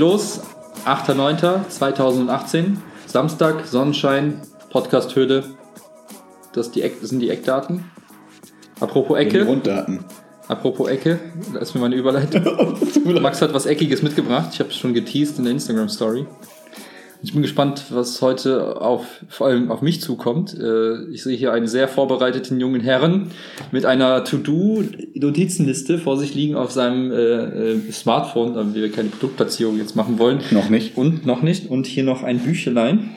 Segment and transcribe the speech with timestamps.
[0.00, 0.40] Los.
[0.86, 2.76] 8.9.2018.
[3.06, 5.44] Samstag, Sonnenschein, Podcast-Höhle.
[6.54, 7.84] Das, die das sind die Eckdaten.
[8.80, 9.44] Apropos Die Ecke.
[9.44, 10.02] Grunddaten.
[10.48, 11.20] Apropos Ecke.
[11.52, 12.42] Da ist mir meine Überleitung.
[13.20, 14.48] Max hat was Eckiges mitgebracht.
[14.54, 16.26] Ich habe es schon geteased in der Instagram-Story.
[17.22, 20.56] Ich bin gespannt, was heute auf, vor allem auf mich zukommt.
[20.58, 23.30] Äh, Ich sehe hier einen sehr vorbereiteten jungen Herrn
[23.72, 29.76] mit einer To-Do-Notizenliste vor sich liegen auf seinem äh, äh, Smartphone, damit wir keine Produktplatzierung
[29.76, 30.40] jetzt machen wollen.
[30.50, 30.96] Noch nicht.
[30.96, 31.68] Und noch nicht.
[31.68, 33.10] Und hier noch ein Büchelein.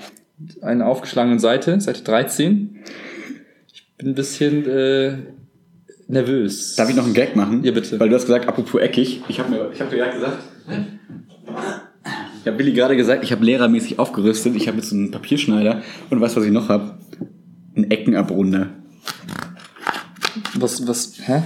[0.61, 2.79] Eine aufgeschlagene Seite, Seite 13.
[3.73, 5.13] Ich bin ein bisschen äh,
[6.09, 6.75] nervös.
[6.75, 7.63] Darf ich noch einen Gag machen?
[7.63, 7.99] Ja, bitte.
[7.99, 9.21] Weil du hast gesagt, apropos eckig.
[9.29, 10.37] Ich habe mir, ich hab dir gerade gesagt.
[12.43, 14.53] Ich habe Billy gerade gesagt, ich habe lehrermäßig aufgerüstet.
[14.57, 16.97] Ich habe jetzt einen Papierschneider und weißt du, was ich noch habe?
[17.73, 18.69] Ein Eckenabrunder.
[20.55, 21.43] Was, was, hä?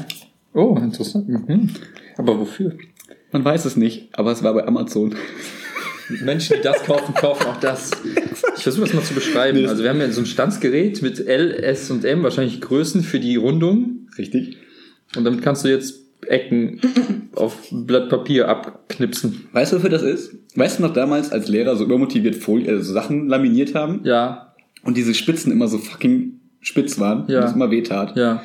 [0.55, 1.29] Oh, interessant.
[1.29, 1.69] Mhm.
[2.17, 2.75] Aber wofür?
[3.31, 5.13] Man weiß es nicht, aber es war bei Amazon.
[6.23, 7.91] Menschen, die das kaufen, kaufen auch das.
[8.55, 9.67] Ich versuche das mal zu beschreiben.
[9.67, 13.19] Also wir haben ja so ein Stanzgerät mit L, S und M, wahrscheinlich Größen für
[13.19, 14.07] die Rundung.
[14.17, 14.57] Richtig?
[15.15, 16.81] Und damit kannst du jetzt Ecken
[17.35, 19.47] auf Blatt Papier abknipsen.
[19.51, 20.35] Weißt du, wofür das ist?
[20.55, 24.53] Weißt du noch damals, als Lehrer so übermotiviert Folie, also so Sachen laminiert haben Ja,
[24.83, 27.37] und diese Spitzen immer so fucking spitz waren Ja.
[27.39, 28.15] und das immer wehtat?
[28.17, 28.41] ja.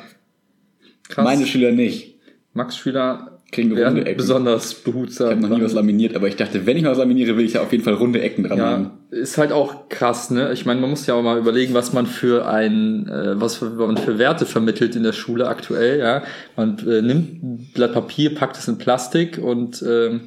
[1.09, 1.25] Krass.
[1.25, 2.15] Meine Schüler nicht.
[2.53, 4.17] Max Schüler Kriegen runde werden Ecken.
[4.17, 5.29] besonders Ich behutsam.
[5.29, 7.53] habe noch nie was laminiert, aber ich dachte, wenn ich mal was laminiere, will ich
[7.53, 8.91] ja auf jeden Fall runde Ecken dran haben.
[9.11, 10.51] Ja, ist halt auch krass, ne?
[10.51, 13.95] Ich meine, man muss ja auch mal überlegen, was man für ein, äh, was man
[13.97, 16.23] für Werte vermittelt in der Schule aktuell, ja.
[16.57, 20.21] Man äh, nimmt ein Blatt Papier, packt es in Plastik und ähm,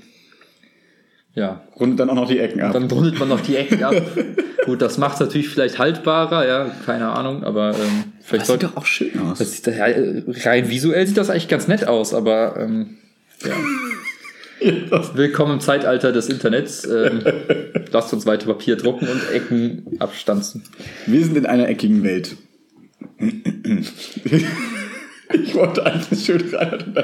[1.35, 2.73] ja, Rundet dann auch noch die Ecken ab.
[2.73, 3.95] dann rundet man noch die Ecken ab.
[4.65, 8.63] Gut, das macht es natürlich vielleicht haltbarer, ja, keine Ahnung, aber ähm, vielleicht das sieht
[8.65, 9.39] doch auch schön aus.
[9.39, 9.85] das sieht, ja,
[10.45, 12.97] rein visuell sieht das eigentlich ganz nett aus, aber ähm,
[13.45, 13.57] ja.
[15.15, 16.85] Willkommen im Zeitalter des Internets.
[16.85, 17.23] Ähm,
[17.93, 20.63] lasst uns weiter Papier drucken und Ecken abstanzen.
[21.07, 22.37] Wir sind in einer eckigen Welt.
[25.33, 26.95] ich wollte eigentlich schön rein.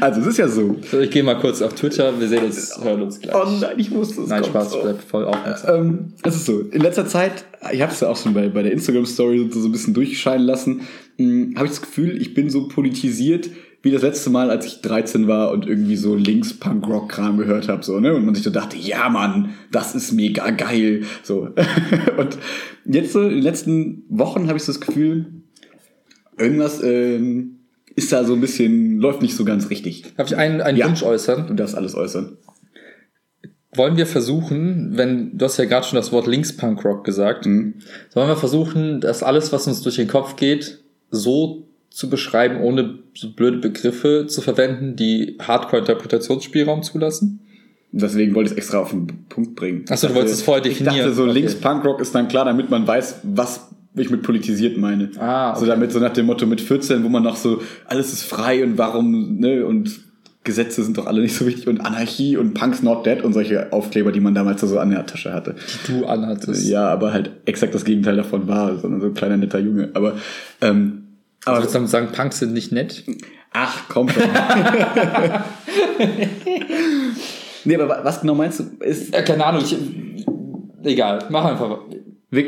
[0.00, 0.76] Also es ist ja so.
[0.90, 2.18] So, ich gehe mal kurz auf Twitter.
[2.18, 3.34] Wir sehen uns, hören uns gleich.
[3.34, 4.28] Oh nein, ich wusste es.
[4.28, 4.80] Nein, Spaß, so.
[4.82, 5.86] bleib voll aufmerksam.
[5.86, 8.62] Ähm, es ist so, in letzter Zeit, ich habe es ja auch schon bei, bei
[8.62, 10.80] der Instagram-Story so, so ein bisschen durchscheinen lassen,
[11.18, 13.50] habe ich das Gefühl, ich bin so politisiert
[13.86, 18.00] wie das letzte Mal, als ich 13 war und irgendwie so Links-Punk-Rock-Kram gehört habe, so,
[18.00, 18.14] ne?
[18.14, 21.04] Und man sich so dachte, ja Mann, das ist mega geil.
[21.22, 21.48] So.
[22.18, 22.36] und
[22.84, 25.26] jetzt so in den letzten Wochen habe ich so das Gefühl,
[26.36, 27.60] irgendwas ähm,
[27.94, 30.14] ist da so ein bisschen, läuft nicht so ganz richtig.
[30.16, 30.88] Darf ich einen, einen Ja.
[30.88, 31.46] Wunsch äußern?
[31.46, 32.36] Du darfst alles äußern.
[33.74, 37.74] Wollen wir versuchen, wenn, du hast ja gerade schon das Wort Links-Punk-Rock gesagt, Mhm.
[38.10, 41.65] sollen wir versuchen, dass alles, was uns durch den Kopf geht, so
[41.96, 47.40] zu beschreiben, ohne so blöde Begriffe zu verwenden, die Hardcore-Interpretationsspielraum zulassen?
[47.92, 49.86] Deswegen wollte ich es extra auf den Punkt bringen.
[49.88, 50.98] Ach so, du Ich wolltest es vorher Ich definieren.
[50.98, 51.32] dachte, so Okay.
[51.32, 55.10] links Punkrock ist dann klar, damit man weiß, was ich mit politisiert meine.
[55.18, 55.60] Ah, okay.
[55.60, 58.62] So damit, so nach dem Motto mit 14, wo man noch so, alles ist frei
[58.62, 60.00] und warum, ne, und
[60.44, 63.72] Gesetze sind doch alle nicht so wichtig und Anarchie und Punk's not dead und solche
[63.72, 65.54] Aufkleber, die man damals so an der Tasche hatte.
[65.88, 66.68] Die du anhattest.
[66.68, 69.88] Ja, aber halt exakt das Gegenteil davon war, sondern so ein kleiner netter Junge.
[69.94, 70.12] Aber,
[70.60, 71.04] ähm,
[71.46, 73.04] aber Also würdest du sagen, Punks sind nicht nett?
[73.52, 74.22] Ach, komm schon.
[77.64, 78.64] nee, aber wa- was genau meinst du?
[78.84, 79.76] Ist, Ja, keine Ahnung, ich,
[80.84, 81.78] egal, mach einfach.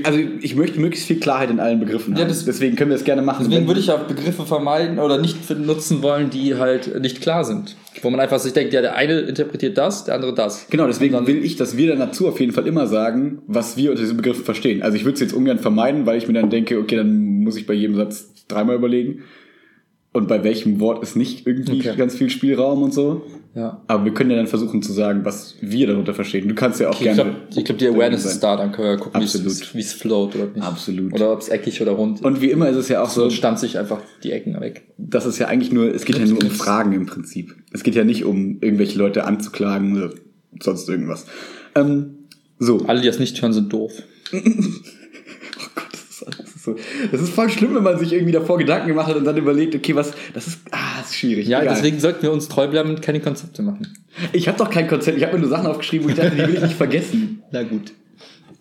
[0.03, 2.21] Also ich möchte möglichst viel Klarheit in allen Begriffen haben.
[2.21, 3.47] Ja, das- Deswegen können wir es gerne machen.
[3.49, 7.77] Deswegen würde ich auch Begriffe vermeiden oder nicht nutzen wollen, die halt nicht klar sind.
[8.03, 10.67] Wo man einfach sich denkt, ja, der eine interpretiert das, der andere das.
[10.69, 13.77] Genau, deswegen dann- will ich, dass wir dann dazu auf jeden Fall immer sagen, was
[13.77, 14.83] wir unter diesen Begriffen verstehen.
[14.83, 17.57] Also ich würde es jetzt ungern vermeiden, weil ich mir dann denke, okay, dann muss
[17.57, 19.23] ich bei jedem Satz dreimal überlegen.
[20.13, 21.95] Und bei welchem Wort ist nicht irgendwie Okay.
[21.97, 23.23] ganz viel Spielraum und so.
[23.55, 23.83] Ja.
[23.89, 26.49] Aber wir können ja dann versuchen zu sagen, was wir darunter verstehen.
[26.49, 27.15] Du kannst ja auch Ich gerne.
[27.23, 30.47] glaube, ich glaub, die Awareness ist da, dann können wir gucken, wie es- float oder
[30.47, 30.63] nicht.
[30.63, 31.13] Absolut.
[31.13, 32.23] Oder ob es eckig oder rund.
[32.25, 34.87] Und wie immer ist es ja auch so, so stanzt sich einfach die Ecken weg.
[34.97, 37.55] das ist ja eigentlich nur, es geht ja nur um Fragen im Prinzip.
[37.73, 40.15] Es geht ja nicht um irgendwelche Leute anzuklagen oder
[40.61, 41.27] sonst irgendwas.
[41.75, 42.15] Ähm,
[42.59, 42.79] so.
[42.87, 43.93] Alle, die das nicht hören, sind doof.
[45.61, 48.59] Oh Gott, das ist, ist so, das ist voll schlimm, wenn man sich irgendwie davor
[48.59, 51.49] Gedanken gemacht hat und dann überlegt, okay, was, das ist, ah, das ist schwierig.
[51.49, 51.75] Ja, Egal.
[51.75, 53.89] deswegen sollten wir uns treu bleiben und keine Konzepte machen.
[54.33, 56.43] Ich habe doch kein Konzept, ich habe mir nur Sachen aufgeschrieben, wo ich dachte, die
[56.43, 57.43] will ich nicht vergessen.
[57.53, 57.93] Na gut.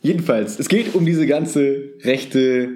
[0.01, 2.69] Jedenfalls, es geht um diese ganze rechte,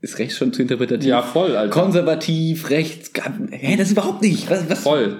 [0.00, 1.08] ist rechts schon zu interpretativ?
[1.08, 1.70] Ja, voll, Alter.
[1.70, 3.10] Konservativ, rechts,
[3.50, 4.50] hä, das ist überhaupt nicht.
[4.50, 4.80] Was, was?
[4.80, 5.16] Voll.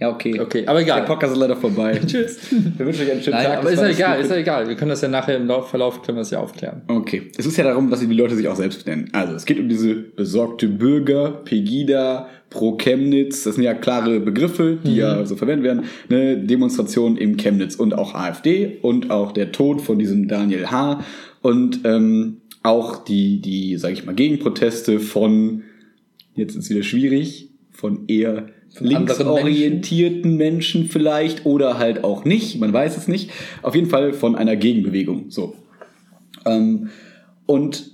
[0.00, 0.40] Ja, okay.
[0.40, 1.00] Okay, aber egal.
[1.00, 2.00] Der Podcast ist leider vorbei.
[2.06, 2.38] Tschüss.
[2.50, 3.58] Wir wünschen euch einen schönen Nein, Tag.
[3.58, 4.66] aber ist ja egal, ist ja egal.
[4.66, 6.80] Wir können das ja nachher im Lauf, Verlauf können wir das ja aufklären.
[6.88, 7.24] Okay.
[7.36, 9.10] Es ist ja darum, dass die Leute sich auch selbst nennen.
[9.12, 13.44] Also, es geht um diese besorgte Bürger, Pegida, Pro Chemnitz.
[13.44, 15.84] Das sind ja klare Begriffe, die ja so verwendet werden.
[16.08, 21.04] Eine Demonstration im Chemnitz und auch AfD und auch der Tod von diesem Daniel H.
[21.42, 25.62] Und ähm, auch die, die, sage ich mal, Gegenproteste von,
[26.34, 28.46] jetzt ist es wieder schwierig, von eher
[28.78, 33.30] linksorientierten Menschen vielleicht oder halt auch nicht, man weiß es nicht.
[33.62, 35.26] Auf jeden Fall von einer Gegenbewegung.
[35.30, 35.54] So.
[36.46, 36.90] Ähm,
[37.46, 37.90] und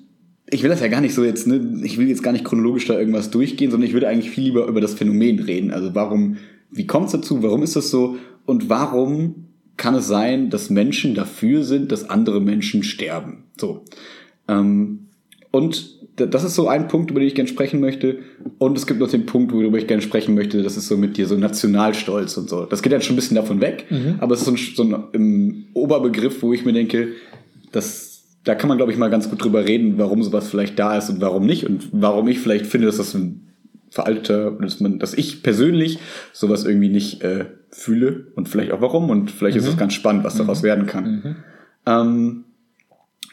[0.49, 2.87] ich will das ja gar nicht so jetzt, ne, ich will jetzt gar nicht chronologisch
[2.87, 5.73] da irgendwas durchgehen, sondern ich würde eigentlich viel lieber über das Phänomen reden.
[5.73, 6.37] Also warum,
[6.71, 9.47] wie kommt es dazu, warum ist das so und warum
[9.77, 13.45] kann es sein, dass Menschen dafür sind, dass andere Menschen sterben?
[13.59, 13.85] So.
[14.47, 15.09] Ähm,
[15.51, 18.19] und das ist so ein Punkt, über den ich gerne sprechen möchte.
[18.59, 21.17] Und es gibt noch den Punkt, worüber ich gerne sprechen möchte, das ist so mit
[21.17, 22.65] dir so Nationalstolz und so.
[22.65, 23.87] Das geht dann schon ein bisschen davon weg,
[24.21, 24.59] aber es ist so ein,
[24.97, 27.09] so ein Oberbegriff, wo ich mir denke,
[27.73, 30.97] das, da kann man, glaube ich, mal ganz gut drüber reden, warum sowas vielleicht da
[30.97, 31.67] ist und warum nicht.
[31.67, 33.43] Und warum ich vielleicht finde, dass das ein
[33.91, 35.99] veralteter, dass man, dass ich persönlich
[36.33, 38.29] sowas irgendwie nicht äh, fühle.
[38.35, 39.11] Und vielleicht auch warum.
[39.11, 41.37] Und vielleicht ist es ganz spannend, was daraus werden kann.
[41.87, 42.45] Ähm,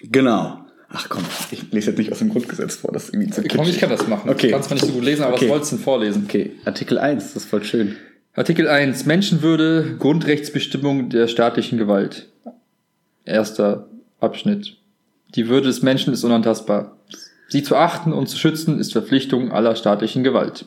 [0.02, 0.63] genau.
[0.96, 3.50] Ach komm, ich lese jetzt nicht aus dem Grundgesetz vor, das ist irgendwie zu Komm,
[3.52, 3.80] ich kitschig.
[3.82, 4.30] kann das machen.
[4.30, 4.48] Okay.
[4.48, 5.46] Ich kann zwar nicht so gut lesen, aber Okay.
[5.46, 6.24] was wolltest du denn vorlesen?
[6.28, 7.96] Okay, Artikel 1, das ist voll schön.
[8.36, 9.06] Artikel 1.
[9.06, 12.30] Menschenwürde, Grundrechtsbestimmung der staatlichen Gewalt.
[13.26, 13.88] Erster
[14.20, 14.78] Abschnitt.
[15.36, 16.98] Die Würde des Menschen ist unantastbar.
[17.48, 20.66] Sie zu achten und zu schützen ist Verpflichtung aller staatlichen Gewalt.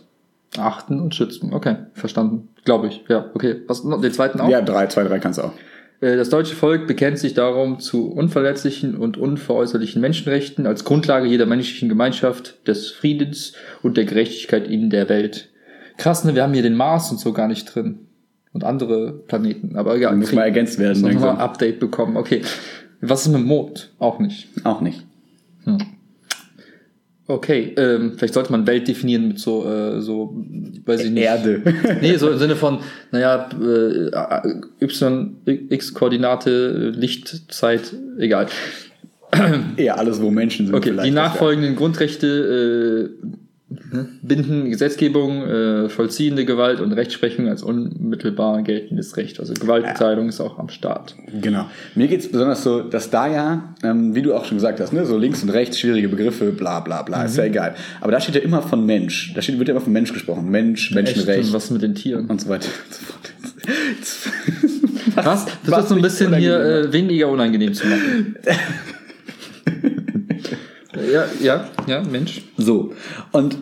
[0.56, 1.52] Achten und schützen.
[1.52, 2.48] Okay, verstanden.
[2.64, 3.04] Glaube ich.
[3.08, 3.56] Ja, okay.
[3.66, 3.82] Was?
[3.82, 4.48] Den zweiten auch?
[4.48, 5.52] Ja, drei, zwei, drei kannst du auch.
[6.00, 11.46] Äh, Das deutsche Volk bekennt sich darum zu unverletzlichen und unveräußerlichen Menschenrechten als Grundlage jeder
[11.46, 15.50] menschlichen Gemeinschaft, des Friedens und der Gerechtigkeit in der Welt.
[15.96, 16.34] Krass, ne?
[16.34, 18.00] Wir haben hier den Mars und so gar nicht drin.
[18.52, 19.76] Und andere Planeten.
[19.76, 20.16] Aber egal.
[20.16, 22.16] Muss mal ergänzt werden, Muss mal ein Update bekommen.
[22.16, 22.40] Okay.
[23.02, 23.92] Was ist mit Mond?
[23.98, 24.48] Auch nicht.
[24.64, 25.04] Auch nicht.
[27.28, 30.44] Okay, ähm, vielleicht sollte man Welt definieren mit so, äh, so,
[30.84, 31.24] weiß ich nicht.
[31.24, 31.62] Erde.
[32.00, 32.78] Nee, so im Sinne von,
[33.10, 38.46] naja, äh, Y, X-Koordinate, Lichtzeit, egal.
[39.76, 40.74] Eher alles, wo Menschen sind.
[40.76, 43.26] Okay, die nachfolgenden Grundrechte äh,
[44.22, 49.40] binden Gesetzgebung, äh, vollziehende Gewalt und Rechtsprechung als unmittelbar geltendes Recht.
[49.40, 51.16] Also Gewaltenteilung ist auch am Start.
[51.42, 51.66] Genau.
[51.96, 55.04] Mir geht's besonders so, dass da ja, ähm, wie du auch schon gesagt hast, ne,
[55.04, 57.50] so links und rechts, schwierige Begriffe, bla bla bla, ist ja Mhm.
[57.50, 57.74] egal.
[58.00, 59.32] Aber da steht ja immer von Mensch.
[59.34, 60.48] Da steht, wird ja immer von Mensch gesprochen.
[60.48, 61.48] Mensch, Menschenrecht Echt?
[61.48, 62.26] Und was mit den Tieren?
[62.26, 63.32] und so weiter und so fort.
[65.24, 65.46] Was?
[65.66, 68.36] Das ist so ein bisschen hier äh, weniger unangenehm zu machen.
[71.12, 72.42] ja, ja, ja, Mensch.
[72.56, 72.92] So.
[73.32, 73.56] Und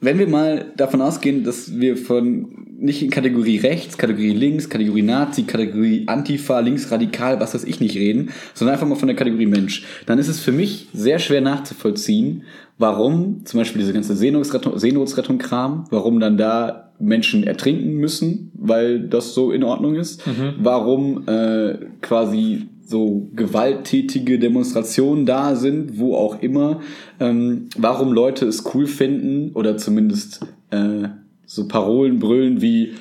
[0.00, 5.02] wenn wir mal davon ausgehen, dass wir von nicht in Kategorie rechts, Kategorie links, Kategorie
[5.02, 9.46] Nazi, Kategorie Antifa, linksradikal, was weiß ich nicht reden, sondern einfach mal von der Kategorie
[9.46, 12.42] Mensch, dann ist es für mich sehr schwer nachzuvollziehen,
[12.76, 19.34] warum zum Beispiel diese ganze Seenotrettung, Seenotrettung-Kram, warum dann da Menschen ertrinken müssen, weil das
[19.34, 20.22] so in Ordnung ist,
[20.58, 26.80] warum äh, quasi so gewalttätige Demonstrationen da sind, wo auch immer,
[27.18, 31.08] ähm, warum Leute es cool finden oder zumindest äh,
[31.44, 32.92] so Parolen brüllen wie,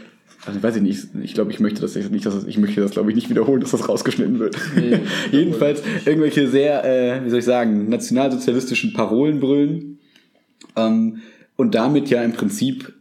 [0.47, 2.89] also weiß ich nicht, ich glaube, ich möchte das nicht, dass das, ich möchte das
[2.89, 4.57] glaube ich nicht wiederholen, dass das rausgeschnitten wird.
[5.31, 9.99] Jedenfalls irgendwelche sehr, äh, wie soll ich sagen, nationalsozialistischen Parolen brüllen
[10.75, 11.19] ähm,
[11.55, 12.93] und damit ja im Prinzip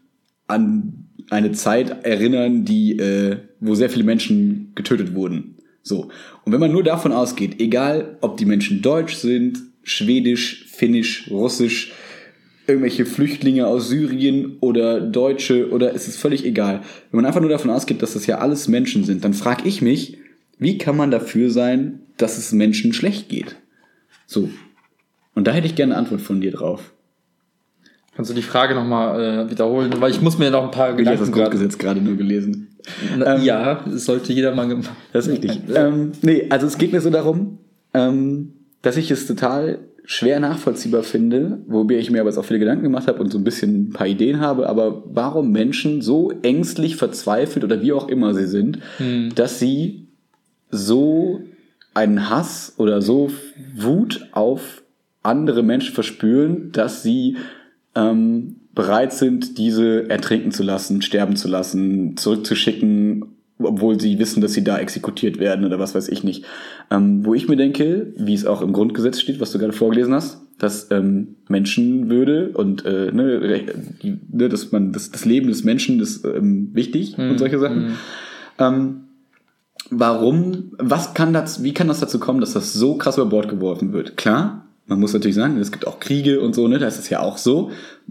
[0.46, 5.56] an eine Zeit erinnern, die, äh, wo sehr viele Menschen getötet wurden.
[5.82, 6.08] So.
[6.44, 11.92] Und wenn man nur davon ausgeht, egal ob die Menschen deutsch sind, schwedisch, finnisch, russisch,
[12.66, 16.82] irgendwelche Flüchtlinge aus Syrien oder Deutsche oder es ist völlig egal.
[17.10, 19.82] Wenn man einfach nur davon ausgeht, dass das ja alles Menschen sind, dann frage ich
[19.82, 20.18] mich,
[20.58, 23.56] wie kann man dafür sein, dass es Menschen schlecht geht?
[24.26, 24.48] So.
[25.34, 26.92] Und da hätte ich gerne eine Antwort von dir drauf.
[28.14, 29.92] Kannst du die Frage nochmal äh, wiederholen?
[29.98, 31.32] Weil ich muss mir noch ein paar Ich habe das Gedanken.
[31.32, 32.76] Grundgesetz gerade nur gelesen.
[33.16, 34.90] Na, Ähm, ja, das sollte jeder mal gemacht.
[35.12, 35.60] Das ist richtig.
[35.74, 37.58] ähm, nee, also es geht mir so darum,
[37.94, 38.52] ähm,
[38.82, 42.82] dass ich es total schwer nachvollziehbar finde, wobei ich mir aber jetzt auch viele Gedanken
[42.82, 46.96] gemacht habe und so ein bisschen ein paar Ideen habe, aber warum Menschen so ängstlich
[46.96, 48.80] verzweifelt oder wie auch immer sie sind,
[49.36, 50.08] dass sie
[50.72, 51.40] so
[51.94, 53.30] einen Hass oder so
[53.76, 54.82] Wut auf
[55.22, 57.36] andere Menschen verspüren, dass sie
[57.94, 63.24] ähm, bereit sind, diese ertrinken zu lassen, sterben zu lassen, zurückzuschicken,
[63.58, 66.44] obwohl sie wissen, dass sie da exekutiert werden oder was weiß ich nicht.
[66.90, 70.14] Ähm, wo ich mir denke, wie es auch im Grundgesetz steht, was du gerade vorgelesen
[70.14, 73.64] hast, dass ähm, Menschenwürde und äh, ne,
[74.32, 77.30] ne, dass man das, das Leben des Menschen ist ähm, wichtig Mhm.
[77.30, 77.92] und solche Sachen.
[78.58, 79.00] Ähm,
[79.90, 83.48] warum, was kann das, wie kann das dazu kommen, dass das so krass über Bord
[83.48, 84.16] geworfen wird?
[84.16, 87.20] Klar, man muss natürlich sagen, es gibt auch Kriege und so, ne, da ist ja
[87.20, 87.70] auch so.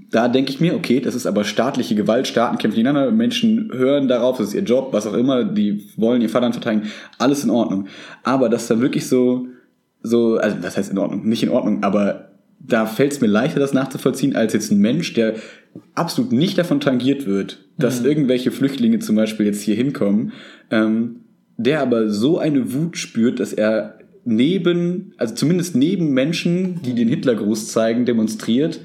[0.10, 4.08] Da denke ich mir, okay, das ist aber staatliche Gewalt, Staaten kämpfen gegeneinander, Menschen hören
[4.08, 7.52] darauf, das ist ihr Job, was auch immer, die wollen ihr Vaterland verteidigen, alles in
[7.52, 7.88] Ordnung.
[8.24, 9.48] Aber dass dann wirklich so,
[10.02, 13.60] so, also das heißt in Ordnung, nicht in Ordnung, aber da fällt es mir leichter,
[13.60, 15.36] das nachzuvollziehen, als jetzt ein Mensch, der
[15.94, 20.32] absolut nicht davon tangiert wird, dass irgendwelche Flüchtlinge zum Beispiel jetzt hier hinkommen,
[20.72, 21.22] ähm,
[21.58, 27.08] der aber so eine Wut spürt, dass er neben, also zumindest neben Menschen, die den
[27.08, 28.80] Hitlergruß zeigen, demonstriert,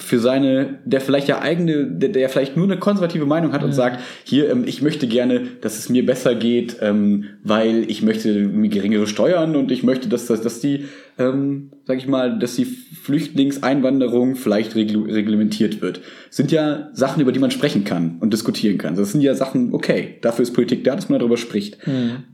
[0.00, 3.72] für seine, der vielleicht ja eigene, der, der vielleicht nur eine konservative Meinung hat und
[3.72, 8.32] sagt, hier, ähm, ich möchte gerne, dass es mir besser geht, ähm, weil ich möchte
[8.32, 10.86] mir geringere Steuern und ich möchte, dass, dass, dass die,
[11.18, 16.00] ähm, sag ich mal, dass die Flüchtlingseinwanderung vielleicht reglu reglementiert wird.
[16.30, 18.94] Sind ja Sachen, über die man sprechen kann und diskutieren kann.
[18.94, 21.78] Das sind ja Sachen, okay, dafür ist Politik da, dass man darüber spricht.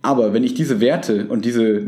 [0.02, 1.80] Aber wenn ich diese Werte und diese,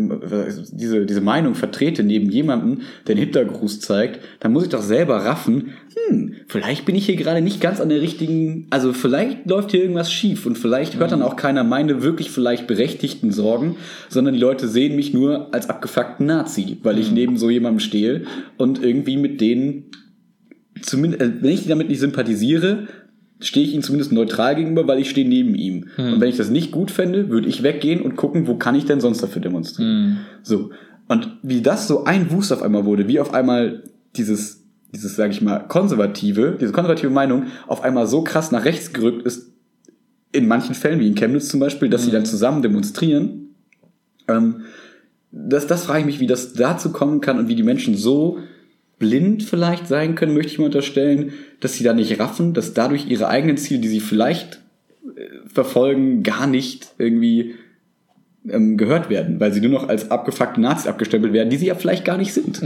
[0.72, 5.16] diese, diese Meinung vertrete neben jemandem, der einen Hitlergruß zeigt, dann muss ich doch selber
[5.16, 5.74] raffen,
[6.08, 9.80] hm, vielleicht bin ich hier gerade nicht ganz an der richtigen, also vielleicht läuft hier
[9.80, 13.76] irgendwas schief und vielleicht hört dann auch keiner meine wirklich vielleicht berechtigten Sorgen,
[14.08, 18.24] sondern die Leute sehen mich nur als abgefuckten Nazi, weil ich neben so jemandem stehe
[18.56, 19.84] und irgendwie mit denen
[20.82, 22.88] zumindest, äh, wenn ich damit nicht sympathisiere,
[23.40, 25.86] stehe ich ihm zumindest neutral gegenüber, weil ich stehe neben ihm.
[26.14, 28.84] Und wenn ich das nicht gut fände, würde ich weggehen und gucken, wo kann ich
[28.84, 30.18] denn sonst dafür demonstrieren.
[30.42, 30.70] So.
[31.06, 33.84] Und wie das so ein Wust auf einmal wurde, wie auf einmal
[34.16, 38.92] dieses, dieses, sage ich mal, konservative, diese konservative Meinung auf einmal so krass nach rechts
[38.92, 39.52] gerückt ist,
[40.32, 43.54] in manchen Fällen, wie in Chemnitz zum Beispiel, dass sie dann zusammen demonstrieren.
[44.28, 44.62] Ähm,
[45.30, 48.38] das, das frage ich mich, wie das dazu kommen kann und wie die Menschen so
[48.98, 53.06] blind vielleicht sein können, möchte ich mal unterstellen, dass sie da nicht raffen, dass dadurch
[53.06, 54.60] ihre eigenen Ziele, die sie vielleicht
[55.16, 57.54] äh, verfolgen, gar nicht irgendwie
[58.48, 61.74] ähm, gehört werden, weil sie nur noch als abgefuckte Nazis abgestempelt werden, die sie ja
[61.74, 62.60] vielleicht gar nicht sind.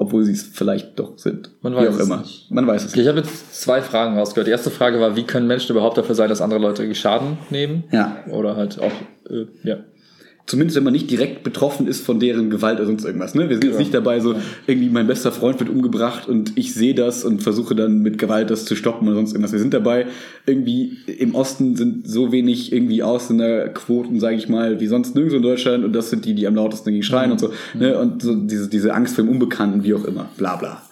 [0.00, 1.50] Obwohl sie es vielleicht doch sind.
[1.60, 2.16] Man Wie weiß auch es immer.
[2.18, 2.50] nicht.
[2.50, 4.46] Man weiß es Okay, ich habe jetzt zwei Fragen rausgehört.
[4.46, 7.84] Die erste Frage war, wie können Menschen überhaupt dafür sein, dass andere Leute Schaden nehmen?
[7.90, 8.16] Ja.
[8.30, 8.92] Oder halt auch,
[9.28, 9.78] äh, ja.
[10.48, 13.34] Zumindest wenn man nicht direkt betroffen ist von deren Gewalt oder sonst irgendwas.
[13.34, 13.50] Ne?
[13.50, 13.78] Wir sind jetzt Ja.
[13.80, 14.34] nicht dabei, so
[14.66, 18.48] irgendwie mein bester Freund wird umgebracht und ich sehe das und versuche dann mit Gewalt
[18.50, 19.52] das zu stoppen oder sonst irgendwas.
[19.52, 20.06] Wir sind dabei,
[20.46, 25.42] irgendwie im Osten sind so wenig irgendwie Ausländerquoten, sage ich mal, wie sonst nirgendwo in
[25.42, 27.52] Deutschland und das sind die, die am lautesten dagegen schreien und so.
[27.74, 27.98] Ne?
[27.98, 30.30] Und so diese, diese Angst vor dem Unbekannten, wie auch immer.
[30.38, 30.82] Bla bla.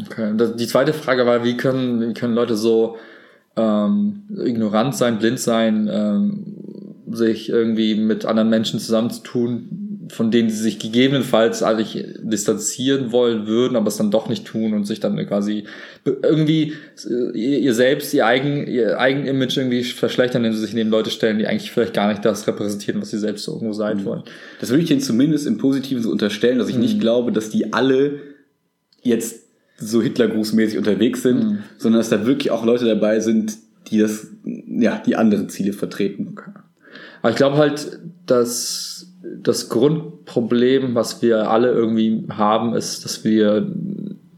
[0.00, 0.30] Okay.
[0.30, 2.96] Und Die zweite Frage war, wie können, wie können Leute so
[3.56, 6.42] ähm, ignorant sein, blind sein, ähm,
[7.10, 13.76] sich irgendwie mit anderen Menschen zusammenzutun, von denen sie sich gegebenenfalls eigentlich distanzieren wollen würden,
[13.76, 15.64] aber es dann doch nicht tun und sich dann quasi
[16.04, 16.74] irgendwie
[17.08, 21.10] äh, ihr, selbst, ihr eigen, ihr eigen Image irgendwie verschlechtern, indem sie sich neben Leute
[21.10, 24.22] stellen, die eigentlich vielleicht gar nicht das repräsentieren, was sie selbst so irgendwo sein wollen.
[24.60, 27.72] Das würde ich denen zumindest im Positiven so unterstellen, dass ich nicht glaube, dass die
[27.72, 28.20] alle
[29.02, 29.44] jetzt
[29.76, 33.56] so Hitlergrußmäßig unterwegs sind, sondern dass da wirklich auch Leute dabei sind,
[33.88, 36.36] die das, ja, die andere Ziele vertreten.
[37.24, 43.66] Aber ich glaube halt, dass das Grundproblem, was wir alle irgendwie haben, ist, dass wir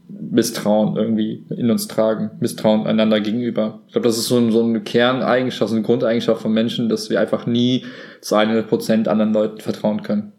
[0.07, 2.31] Misstrauen irgendwie in uns tragen.
[2.39, 3.81] Misstrauen einander gegenüber.
[3.87, 7.19] Ich glaube, das ist so, so eine Kerneigenschaft, so eine Grundeigenschaft von Menschen, dass wir
[7.19, 7.83] einfach nie
[8.21, 10.31] zu 100% anderen Leuten vertrauen können.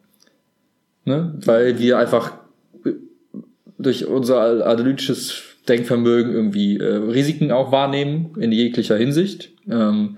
[1.05, 1.35] Ne?
[1.45, 2.33] Weil wir einfach
[3.77, 9.51] durch unser analytisches Denkvermögen irgendwie äh, Risiken auch wahrnehmen in jeglicher Hinsicht.
[9.71, 10.17] Ähm,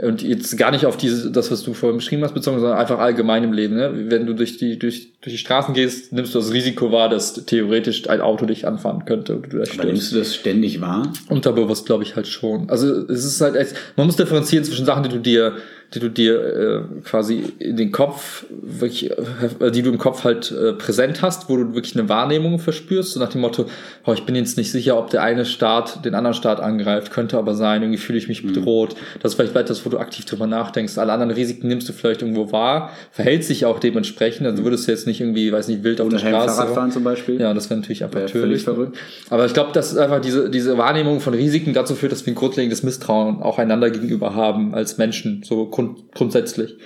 [0.00, 2.98] und jetzt gar nicht auf diese, das, was du vorhin beschrieben hast, bezogen, sondern einfach
[2.98, 3.76] allgemein im Leben.
[3.76, 3.90] Ne?
[4.10, 7.34] Wenn du durch die, durch, durch die Straßen gehst, nimmst du das Risiko wahr, dass
[7.44, 11.12] theoretisch ein Auto dich anfahren könnte und du da Aber nimmst du das ständig wahr?
[11.28, 12.70] Unterbewusst glaube ich halt schon.
[12.70, 15.56] Also es ist halt, echt- man muss differenzieren zwischen Sachen, die du dir,
[15.94, 20.50] die du dir äh, quasi in den Kopf, wirklich, äh, die du im Kopf halt
[20.50, 23.66] äh, präsent hast, wo du wirklich eine Wahrnehmung verspürst, so nach dem Motto,
[24.06, 27.36] oh, ich bin jetzt nicht sicher, ob der eine Staat den anderen Staat angreift, könnte
[27.36, 28.94] aber sein, irgendwie fühle ich mich bedroht.
[29.20, 30.96] Das ist vielleicht etwas, wo du aktiv drüber nachdenkst.
[30.98, 34.92] Alle anderen Risiken nimmst du vielleicht irgendwo wahr, verhältst dich auch dementsprechend, also würdest du
[34.92, 36.56] jetzt nicht irgendwie, weiß nicht, wild auf Ohne der Helm Straße.
[36.56, 37.40] Fahrradfahren zum Beispiel?
[37.40, 38.62] Ja, das wäre natürlich tödlich.
[38.62, 38.96] verrückt.
[39.30, 42.36] Aber ich glaube, dass einfach diese, diese Wahrnehmung von Risiken dazu führt, dass wir ein
[42.36, 46.76] grundlegendes Misstrauen auch einander gegenüber haben als Menschen, so grund, grundsätzlich.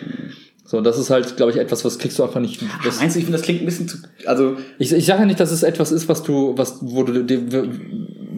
[0.64, 2.60] So, das ist halt, glaube ich, etwas, was kriegst du einfach nicht.
[2.68, 5.20] Ach, Das, meinst du, ich finde, das klingt ein bisschen zu, also, ich ich sage
[5.20, 7.46] ja nicht, dass es etwas ist, was du, was, wo du, dem-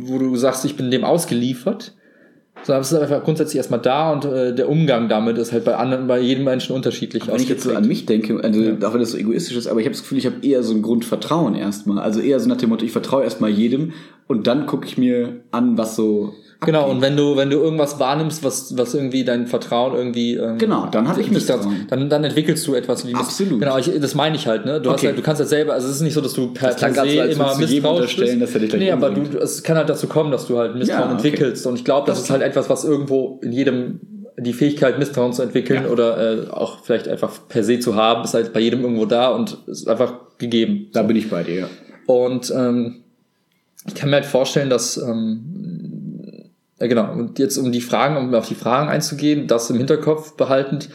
[0.00, 1.95] wo du sagst, ich bin dem ausgeliefert.
[2.65, 5.77] Sondern es ist einfach grundsätzlich erstmal da und äh, der Umgang damit ist halt bei
[5.77, 7.29] anderen, bei jedem Menschen unterschiedlich.
[7.29, 8.73] Wenn ich jetzt so an mich denke, also ja.
[8.83, 10.75] auch wenn das so egoistisch ist, aber ich habe das Gefühl, ich habe eher so
[10.75, 12.00] ein Grundvertrauen erstmal.
[12.00, 13.93] Also eher so nach dem Motto, ich vertraue erstmal jedem
[14.27, 18.00] und dann gucke ich mir an, was so Genau, und wenn du, wenn du irgendwas
[18.00, 20.35] wahrnimmst, was, was irgendwie dein Vertrauen irgendwie.
[20.35, 21.87] Ähm, genau, dann habe ich Misstrauen.
[21.88, 23.61] Dann, dann entwickelst du etwas wie Absolut.
[23.61, 24.81] Genau, ich, das meine ich halt, ne?
[24.81, 24.97] Du, okay.
[24.97, 26.93] hast halt, du kannst halt selber, also es ist nicht so, dass du per, per
[26.93, 28.43] se so, immer misstrauisch bist.
[28.43, 31.00] Dass er dich nee, aber du, es kann halt dazu kommen, dass du halt Misstrauen
[31.00, 31.29] ja, okay.
[31.29, 31.65] entwickelst.
[31.67, 34.00] Und ich glaube, das, das ist halt etwas, was irgendwo in jedem
[34.37, 35.91] die Fähigkeit, Misstrauen zu entwickeln ja.
[35.91, 39.31] oder äh, auch vielleicht einfach per se zu haben, ist halt bei jedem irgendwo da
[39.31, 40.88] und ist einfach gegeben.
[40.93, 41.61] Da bin ich bei dir.
[41.61, 41.69] Ja.
[42.07, 43.03] Und ähm,
[43.87, 45.77] ich kann mir halt vorstellen, dass ähm,
[46.87, 47.12] genau.
[47.12, 50.88] Und jetzt um die Fragen, um auf die Fragen einzugehen, das im Hinterkopf behaltend,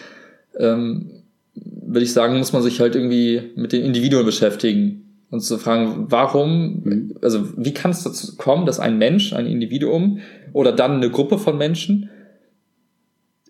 [0.57, 1.23] ähm,
[1.55, 6.05] würde ich sagen, muss man sich halt irgendwie mit den Individuen beschäftigen und zu fragen,
[6.09, 7.15] warum, mhm.
[7.21, 10.19] also wie kann es dazu kommen, dass ein Mensch, ein Individuum
[10.53, 12.09] oder dann eine Gruppe von Menschen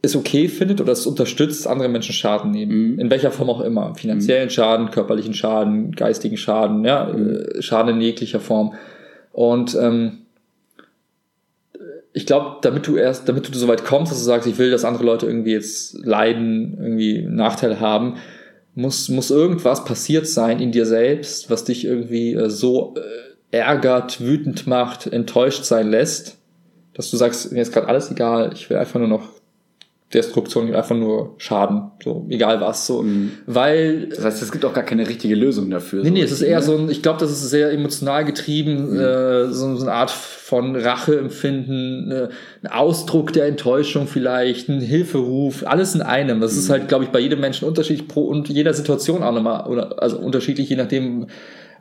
[0.01, 2.93] es okay findet oder es unterstützt, andere Menschen Schaden nehmen.
[2.93, 2.99] Mhm.
[2.99, 3.95] In welcher Form auch immer.
[3.95, 4.51] Finanziellen mhm.
[4.51, 7.29] Schaden, körperlichen Schaden, geistigen Schaden, ja, mhm.
[7.29, 8.73] Äh, Schaden in jeglicher Form.
[9.31, 10.22] Und ähm,
[12.13, 14.69] ich glaube, damit du erst, damit du so weit kommst, dass du sagst, ich will,
[14.69, 18.17] dass andere Leute irgendwie jetzt leiden, irgendwie Nachteile haben,
[18.75, 24.21] muss, muss irgendwas passiert sein in dir selbst, was dich irgendwie äh, so äh, ärgert,
[24.21, 26.37] wütend macht, enttäuscht sein lässt,
[26.93, 29.29] dass du sagst, mir ist gerade alles egal, ich will einfach nur noch
[30.13, 33.31] Destruktion einfach nur Schaden, so egal was, so, mhm.
[33.45, 36.03] weil das heißt, es gibt auch gar keine richtige Lösung dafür.
[36.03, 36.65] Nee, so nee, es ist eher ne?
[36.65, 38.99] so ein, ich glaube, das ist sehr emotional getrieben, mhm.
[38.99, 42.29] äh, so, so, eine Art von Racheempfinden, äh,
[42.61, 46.41] ein Ausdruck der Enttäuschung vielleicht, ein Hilferuf, alles in einem.
[46.41, 46.59] Das mhm.
[46.59, 50.01] ist halt, glaube ich, bei jedem Menschen unterschiedlich pro und jeder Situation auch nochmal oder
[50.01, 51.27] also unterschiedlich, je nachdem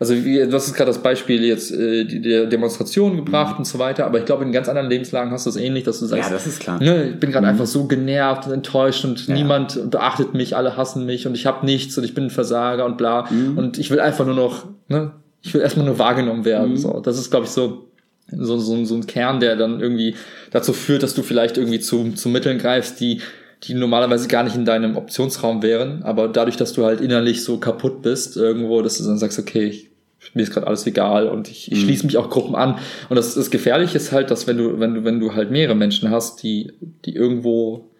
[0.02, 3.58] also wie, du hast gerade das Beispiel jetzt äh, die, der Demonstration gebracht mhm.
[3.58, 6.00] und so weiter, aber ich glaube, in ganz anderen Lebenslagen hast du das ähnlich, dass
[6.00, 6.82] du sagst, ja, das ist klar.
[6.82, 7.52] Ne, ich bin gerade mhm.
[7.52, 9.34] einfach so genervt und enttäuscht und ja.
[9.34, 12.84] niemand beachtet mich, alle hassen mich und ich habe nichts und ich bin ein Versager
[12.84, 13.28] und bla.
[13.30, 13.56] Mhm.
[13.56, 16.70] Und ich will einfach nur noch, ne, ich will erstmal nur wahrgenommen werden.
[16.70, 16.76] Mhm.
[16.78, 17.88] So, das ist, glaube ich, so
[18.34, 20.16] so, so, so ein Kern, der dann irgendwie
[20.50, 23.20] dazu führt, dass du vielleicht irgendwie zu, zu Mitteln greifst, die
[23.64, 27.58] die normalerweise gar nicht in deinem Optionsraum wären, aber dadurch, dass du halt innerlich so
[27.58, 29.90] kaputt bist irgendwo, dass du dann sagst, okay, ich
[30.34, 31.84] mir ist gerade alles egal und ich, ich mhm.
[31.84, 32.78] schließe mich auch Gruppen an.
[33.08, 35.74] Und das, das Gefährliche ist halt, dass wenn du, wenn du, wenn du halt mehrere
[35.74, 36.72] Menschen hast, die,
[37.04, 37.90] die irgendwo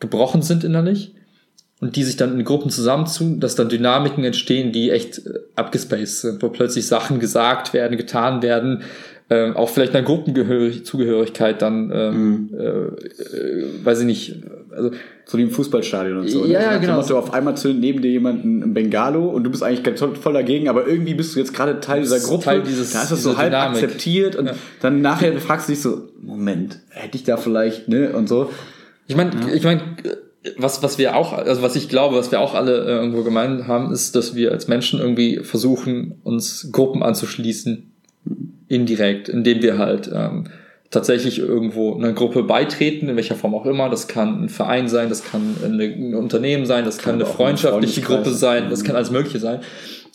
[0.00, 1.14] gebrochen sind innerlich
[1.80, 6.20] und die sich dann in Gruppen zusammentun, dass dann Dynamiken entstehen, die echt äh, abgespaced
[6.20, 8.82] sind, wo plötzlich Sachen gesagt werden, getan werden,
[9.28, 12.58] äh, auch vielleicht einer Gruppenzugehörigkeit dann, ähm, mhm.
[12.58, 14.92] äh, äh, weiß ich nicht, also
[15.28, 16.46] so wie im Fußballstadion und so.
[16.46, 17.02] Ja, ja, genau.
[17.02, 20.68] Du auf einmal zündet neben dir jemanden ein Bengalo und du bist eigentlich voll dagegen,
[20.68, 22.44] aber irgendwie bist du jetzt gerade Teil dieser Gruppe.
[22.44, 23.82] Teil dieses, da ist das so halb Dynamik.
[23.82, 24.52] akzeptiert und ja.
[24.80, 28.50] dann nachher fragst du dich so, Moment, hätte ich da vielleicht, ne, und so.
[29.08, 29.52] Ich meine, ja.
[29.52, 29.82] ich meine,
[30.58, 33.66] was, was wir auch, also was ich glaube, was wir auch alle äh, irgendwo gemeint
[33.66, 37.90] haben, ist, dass wir als Menschen irgendwie versuchen, uns Gruppen anzuschließen,
[38.68, 40.44] indirekt, indem wir halt ähm,
[40.90, 43.88] tatsächlich irgendwo einer Gruppe beitreten, in welcher Form auch immer.
[43.88, 48.02] Das kann ein Verein sein, das kann ein Unternehmen sein, das kann, kann eine freundschaftliche
[48.02, 49.60] Gruppe sein, das kann alles Mögliche sein.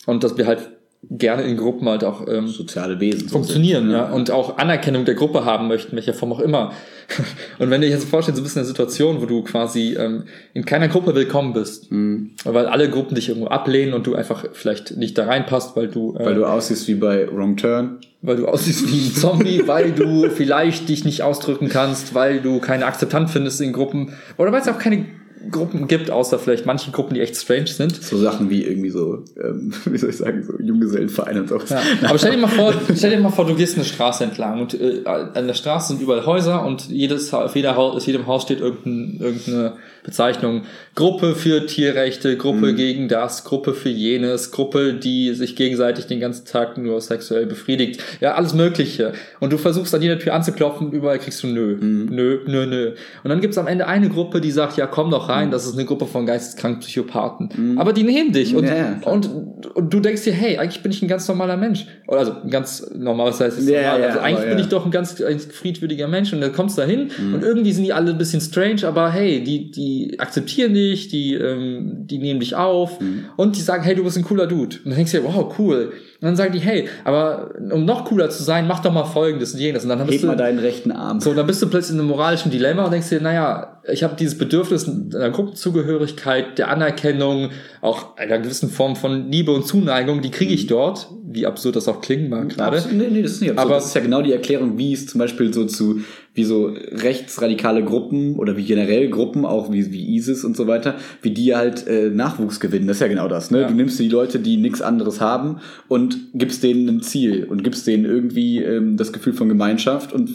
[0.06, 0.70] Und dass wir halt
[1.10, 4.08] gerne in Gruppen halt auch ähm, soziale Wesen funktionieren, ja.
[4.08, 6.72] ja, und auch Anerkennung der Gruppe haben möchten, welcher Form auch immer.
[7.58, 10.24] und wenn du dir jetzt vorstellst, so ein bisschen eine Situation, wo du quasi ähm,
[10.54, 12.30] in keiner Gruppe willkommen bist, mhm.
[12.44, 16.16] weil alle Gruppen dich irgendwo ablehnen und du einfach vielleicht nicht da reinpasst, weil du
[16.16, 19.90] äh, weil du aussiehst wie bei Wrong Turn, weil du aussiehst wie ein Zombie, weil
[19.90, 24.60] du vielleicht dich nicht ausdrücken kannst, weil du keine Akzeptanz findest in Gruppen oder weil
[24.60, 25.04] es auch keine
[25.50, 28.02] Gruppen gibt, außer vielleicht manche Gruppen, die echt strange sind.
[28.02, 31.58] So Sachen wie irgendwie so, ähm, wie soll ich sagen, so Junggesellenvereine und so.
[31.58, 31.82] Ja.
[32.08, 34.78] Aber stell dir mal vor, stell dir mal vor, du gehst eine Straße entlang und
[34.80, 38.60] äh, an der Straße sind überall Häuser und jedes, auf jeder Haus, jedem Haus steht
[38.60, 39.74] irgendein, irgendeine
[40.04, 40.62] Bezeichnung.
[40.94, 42.76] Gruppe für Tierrechte, Gruppe mhm.
[42.76, 48.02] gegen das, Gruppe für jenes, Gruppe, die sich gegenseitig den ganzen Tag nur sexuell befriedigt.
[48.20, 49.12] Ja, alles Mögliche.
[49.38, 52.08] Und du versuchst an jeder Tür anzuklopfen, überall kriegst du nö, mhm.
[52.10, 52.94] nö, nö, nö.
[53.22, 55.52] Und dann gibt's am Ende eine Gruppe, die sagt, ja, komm doch rein, mhm.
[55.52, 57.48] das ist eine Gruppe von geisteskranken Psychopathen.
[57.54, 57.78] Mhm.
[57.78, 59.30] Aber die nehmen dich und, ja, und,
[59.74, 61.86] und du denkst dir, hey, eigentlich bin ich ein ganz normaler Mensch.
[62.08, 64.00] Oder also ein ganz normales heißt es ja, normal.
[64.00, 66.82] Ja, also eigentlich bin ich doch ein ganz ein friedwürdiger Mensch und dann kommst du
[66.82, 67.34] da hin mhm.
[67.34, 71.08] und irgendwie sind die alle ein bisschen strange, aber hey, die, die die akzeptieren dich,
[71.08, 73.26] die, ähm, die nehmen dich auf mhm.
[73.36, 74.76] und die sagen, hey, du bist ein cooler Dude.
[74.78, 75.92] Und dann denkst du dir, wow, cool.
[76.22, 79.54] Und dann sagen die, hey, aber um noch cooler zu sein, mach doch mal folgendes
[79.54, 79.82] und jenes.
[79.82, 81.20] Und dann Heb du, mal deinen rechten Arm.
[81.20, 84.14] So, dann bist du plötzlich in einem moralischen Dilemma und denkst dir, naja, ich habe
[84.14, 90.30] dieses Bedürfnis einer Gruppenzugehörigkeit, der Anerkennung, auch einer gewissen Form von Liebe und Zuneigung, die
[90.30, 92.80] kriege ich dort, wie absurd das auch klingen mag gerade.
[92.92, 93.66] Nee, nee, das ist nicht absurd.
[93.66, 96.02] Aber das ist ja genau die Erklärung, wie es zum Beispiel so zu
[96.34, 100.94] wie so rechtsradikale Gruppen oder wie generell Gruppen, auch wie, wie ISIS und so weiter,
[101.20, 102.86] wie die halt äh, Nachwuchs gewinnen.
[102.86, 103.50] Das ist ja genau das.
[103.50, 103.62] Ne?
[103.62, 103.68] Ja.
[103.68, 105.58] Du nimmst die Leute, die nichts anderes haben
[105.88, 110.30] und gibst denen ein Ziel und gibst denen irgendwie ähm, das Gefühl von Gemeinschaft und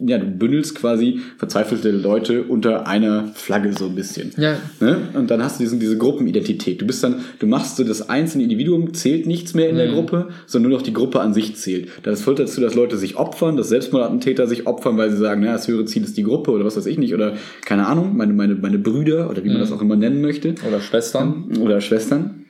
[0.00, 4.32] ja, du bündelst quasi verzweifelte Leute unter einer Flagge so ein bisschen.
[4.36, 4.56] Ja.
[4.80, 4.98] Ne?
[5.14, 6.80] Und dann hast du diesen, diese Gruppenidentität.
[6.80, 9.78] Du bist dann, du machst so das einzelne Individuum zählt nichts mehr in mhm.
[9.78, 11.88] der Gruppe, sondern nur noch die Gruppe an sich zählt.
[12.02, 15.54] Das führt dazu, dass Leute sich opfern, dass Selbstmordattentäter sich opfern, weil sie sagen, naja,
[15.54, 18.32] das höhere Ziel ist die Gruppe oder was weiß ich nicht, oder keine Ahnung, meine,
[18.32, 19.60] meine, meine Brüder oder wie man mhm.
[19.60, 20.54] das auch immer nennen möchte.
[20.66, 21.44] Oder Schwestern.
[21.60, 22.41] Oder Schwestern.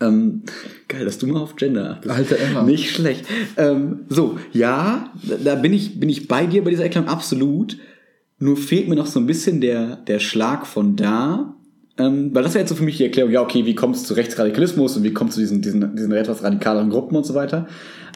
[0.00, 0.42] Ähm,
[0.88, 2.10] geil, dass du mal auf Gender achtest.
[2.10, 2.62] Alter Emma.
[2.62, 3.26] Nicht schlecht.
[3.56, 5.12] Ähm, so, ja,
[5.44, 7.76] da bin ich, bin ich bei dir bei dieser Erklärung absolut.
[8.38, 11.54] Nur fehlt mir noch so ein bisschen der, der Schlag von da.
[11.98, 14.04] Ähm, weil das wäre jetzt so für mich die Erklärung, ja, okay, wie kommt es
[14.04, 17.34] zu Rechtsradikalismus und wie kommt es zu diesen, diesen, diesen etwas radikaleren Gruppen und so
[17.34, 17.68] weiter.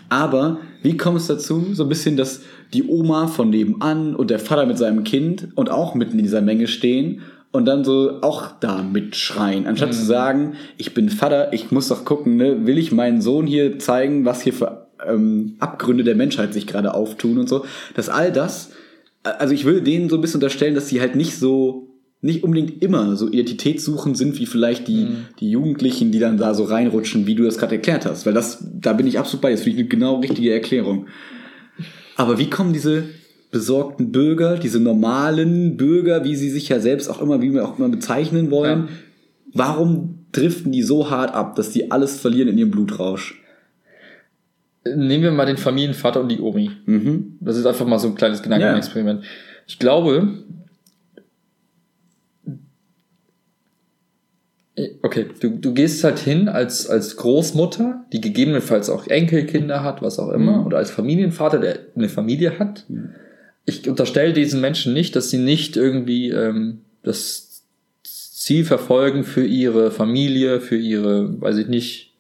[0.09, 4.39] Aber wie kommt es dazu, so ein bisschen, dass die Oma von nebenan und der
[4.39, 7.21] Vater mit seinem Kind und auch mitten in dieser Menge stehen
[7.57, 9.95] und dann so auch da mitschreien, anstatt mhm.
[9.95, 13.79] zu sagen, ich bin Vater, ich muss doch gucken, ne, will ich meinen Sohn hier
[13.79, 17.65] zeigen, was hier für ähm, Abgründe der Menschheit sich gerade auftun und so,
[17.95, 18.71] dass all das,
[19.23, 21.87] also ich würde denen so ein bisschen unterstellen, dass sie halt nicht so
[22.23, 25.27] nicht unbedingt immer so identitätssuchend sind wie vielleicht die, mhm.
[25.39, 28.27] die Jugendlichen, die dann da so reinrutschen, wie du das gerade erklärt hast.
[28.27, 29.53] Weil das, da bin ich absolut bei.
[29.53, 31.07] Das finde ich eine genau richtige Erklärung.
[32.17, 33.05] Aber wie kommen diese
[33.57, 37.79] besorgten Bürger, diese normalen Bürger, wie sie sich ja selbst auch immer, wie wir auch
[37.79, 38.89] immer bezeichnen wollen, ja.
[39.55, 43.43] warum driften die so hart ab, dass die alles verlieren in ihrem Blutrausch?
[44.85, 46.71] Nehmen wir mal den Familienvater und die Omi.
[46.85, 47.39] Mhm.
[47.41, 49.23] Das ist einfach mal so ein kleines Gedankenexperiment.
[49.23, 49.29] Ja.
[49.67, 50.45] Ich glaube,
[55.01, 60.19] Okay, du, du gehst halt hin als, als Großmutter, die gegebenenfalls auch Enkelkinder hat, was
[60.19, 60.67] auch immer, mhm.
[60.67, 62.85] oder als Familienvater, der eine Familie hat.
[62.89, 63.15] Mhm.
[63.67, 67.63] Ich unterstelle diesen Menschen nicht, dass sie nicht irgendwie ähm, das
[68.03, 72.13] Ziel verfolgen für ihre Familie, für ihre, weiß ich nicht,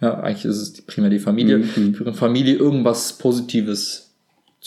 [0.00, 1.64] ja, eigentlich ist es primär die Familie, mhm.
[1.94, 4.07] für ihre Familie irgendwas Positives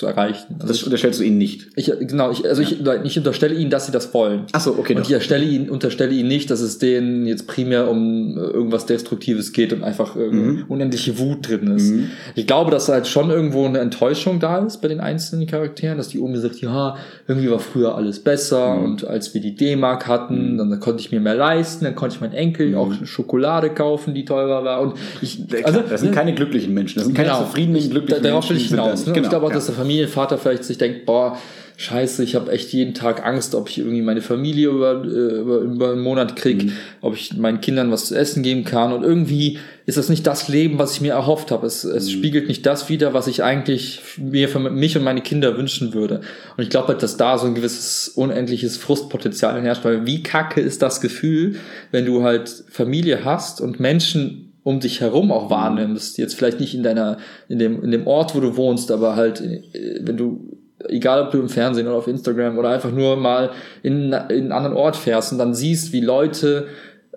[0.02, 0.56] zu erreichen.
[0.60, 1.68] Also das unterstellst du ihnen nicht.
[1.76, 2.96] Ich, genau, ich, also ja.
[2.96, 4.46] ich, ich unterstelle ihnen, dass sie das wollen.
[4.52, 4.96] Ach so, okay.
[4.96, 5.06] Und doch.
[5.06, 9.74] ich erstelle ihnen, unterstelle ihnen nicht, dass es denen jetzt primär um irgendwas Destruktives geht
[9.74, 10.66] und einfach mhm.
[10.70, 11.92] unendliche Wut drin ist.
[11.92, 12.10] Mhm.
[12.34, 16.08] Ich glaube, dass halt schon irgendwo eine Enttäuschung da ist bei den einzelnen Charakteren, dass
[16.08, 18.86] die Omi sagt, ja, irgendwie war früher alles besser mhm.
[18.86, 20.58] und als wir die D-Mark hatten, mhm.
[20.58, 22.78] dann, dann, konnte ich mir mehr leisten, dann konnte ich meinen Enkel mhm.
[22.78, 26.96] auch Schokolade kaufen, die teurer war und ich, also, das sind ne, keine glücklichen Menschen,
[26.96, 29.06] das sind keine genau, zufriedenen, glücklichen Darauf will ich hinaus.
[29.06, 29.14] Ne?
[29.14, 31.38] Genau, ich glaube auch, dass der Familienvater vielleicht sich denkt, boah,
[31.78, 35.58] scheiße, ich habe echt jeden Tag Angst, ob ich irgendwie meine Familie über, äh, über,
[35.60, 36.74] über einen Monat krieg, mhm.
[37.02, 38.94] ob ich meinen Kindern was zu essen geben kann.
[38.94, 41.66] Und irgendwie ist das nicht das Leben, was ich mir erhofft habe.
[41.66, 42.12] Es, es mhm.
[42.12, 46.22] spiegelt nicht das wider, was ich eigentlich mir für mich und meine Kinder wünschen würde.
[46.56, 50.62] Und ich glaube halt, dass da so ein gewisses unendliches Frustpotenzial herrscht, weil wie kacke
[50.62, 51.56] ist das Gefühl,
[51.92, 56.18] wenn du halt Familie hast und Menschen um dich herum auch wahrnimmst.
[56.18, 59.42] Jetzt vielleicht nicht in deiner, in dem, in dem Ort, wo du wohnst, aber halt,
[59.42, 63.52] äh, wenn du, egal ob du im Fernsehen oder auf Instagram oder einfach nur mal
[63.84, 66.68] in, in einen anderen Ort fährst und dann siehst, wie Leute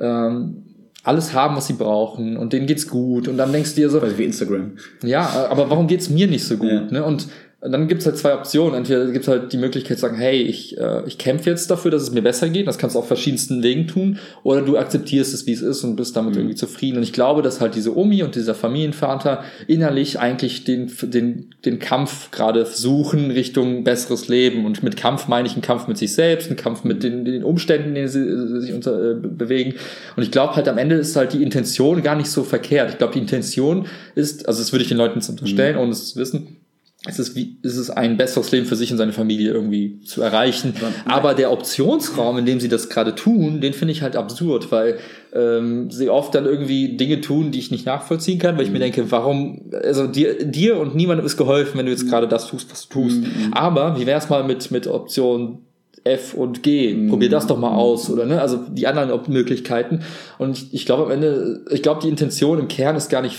[0.01, 0.65] ähm,
[1.03, 4.01] alles haben, was sie brauchen und denen geht's gut und dann denkst du dir so,
[4.01, 4.73] also wie Instagram.
[5.03, 6.71] Ja, aber warum geht's mir nicht so gut?
[6.71, 6.81] Ja.
[6.91, 7.05] Ne?
[7.05, 7.29] Und
[7.65, 8.75] und dann gibt's halt zwei Optionen.
[8.75, 12.03] Entweder gibt's halt die Möglichkeit zu sagen, hey, ich, äh, ich kämpfe jetzt dafür, dass
[12.03, 12.67] es mir besser geht.
[12.67, 14.19] Das kannst du auf verschiedensten Wegen tun.
[14.43, 16.41] Oder du akzeptierst es, wie es ist und bist damit mhm.
[16.41, 16.99] irgendwie zufrieden.
[16.99, 21.79] Und ich glaube, dass halt diese Omi und dieser Familienvater innerlich eigentlich den, den, den
[21.79, 24.67] Kampf gerade suchen Richtung besseres Leben.
[24.67, 27.43] Und mit Kampf meine ich einen Kampf mit sich selbst, einen Kampf mit den, den
[27.43, 29.77] Umständen, in denen sie äh, sich unter, äh, bewegen.
[30.17, 32.91] Und ich glaube halt am Ende ist halt die Intention gar nicht so verkehrt.
[32.91, 35.81] Ich glaube, die Intention ist, also das würde ich den Leuten unterstellen, mhm.
[35.81, 36.59] ohne es zu wissen,
[37.07, 40.23] es ist, wie, es ist ein besseres Leben für sich und seine Familie irgendwie zu
[40.23, 40.75] erreichen.
[41.05, 44.99] Aber der Optionsraum, in dem sie das gerade tun, den finde ich halt absurd, weil
[45.35, 48.75] ähm, sie oft dann irgendwie Dinge tun, die ich nicht nachvollziehen kann, weil ich mhm.
[48.75, 52.47] mir denke, warum, also dir, dir und niemandem ist geholfen, wenn du jetzt gerade das
[52.47, 53.21] tust, was du tust.
[53.21, 53.53] Mhm.
[53.53, 55.59] Aber wie wär's mal mit, mit Option
[56.05, 56.95] F und G.
[56.95, 57.11] Mhm.
[57.11, 58.41] Probier das doch mal aus, oder ne?
[58.41, 60.01] Also die anderen Möglichkeiten.
[60.39, 63.37] Und ich, ich glaube am Ende, ich glaube, die Intention im Kern ist gar nicht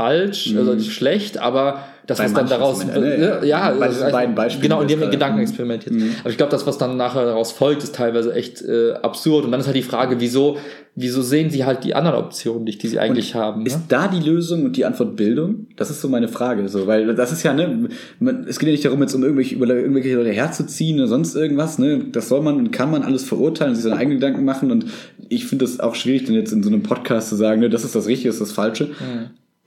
[0.00, 3.18] falsch, also nicht schlecht, aber das, Bei was dann daraus, ne?
[3.20, 5.84] ja, ja, Bei also diesen beiden Beispielen, genau, in die dem wir jetzt gerade- Gedankenexperiment
[5.84, 5.96] jetzt.
[6.22, 9.44] Aber ich glaube, das, was dann nachher daraus folgt, ist teilweise echt äh, absurd.
[9.44, 10.56] Und dann ist halt die Frage, wieso,
[10.96, 13.64] wieso sehen sie halt die anderen Optionen nicht, die sie eigentlich haben?
[13.64, 13.82] Ist Ne?
[13.88, 15.68] da die Lösung und die Antwort Bildung?
[15.76, 16.68] Das ist so meine Frage.
[16.68, 19.54] So, weil das ist ja, ne, man, es geht ja nicht darum, jetzt um irgendwelche,
[19.54, 22.06] über irgendwelche Leute herzuziehen oder sonst irgendwas, ne?
[22.10, 24.72] Das soll man und kann man alles verurteilen und sich seine eigenen Gedanken machen.
[24.72, 24.86] Und
[25.28, 27.84] ich finde es auch schwierig, dann jetzt in so einem Podcast zu sagen, ne, das
[27.84, 28.88] ist das Richtige, das ist das Falsche.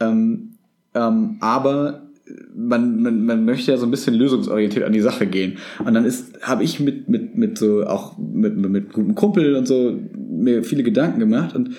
[0.09, 0.49] Ähm,
[0.93, 2.03] ähm, aber
[2.55, 5.57] man, man, man möchte ja so ein bisschen lösungsorientiert an die Sache gehen.
[5.83, 9.67] Und dann ist, habe ich mit, mit, mit so, auch mit, mit, gutem Kumpel und
[9.67, 11.71] so, mir viele Gedanken gemacht und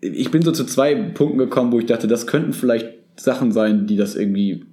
[0.00, 3.86] ich bin so zu zwei Punkten gekommen, wo ich dachte, das könnten vielleicht Sachen sein,
[3.86, 4.64] die das irgendwie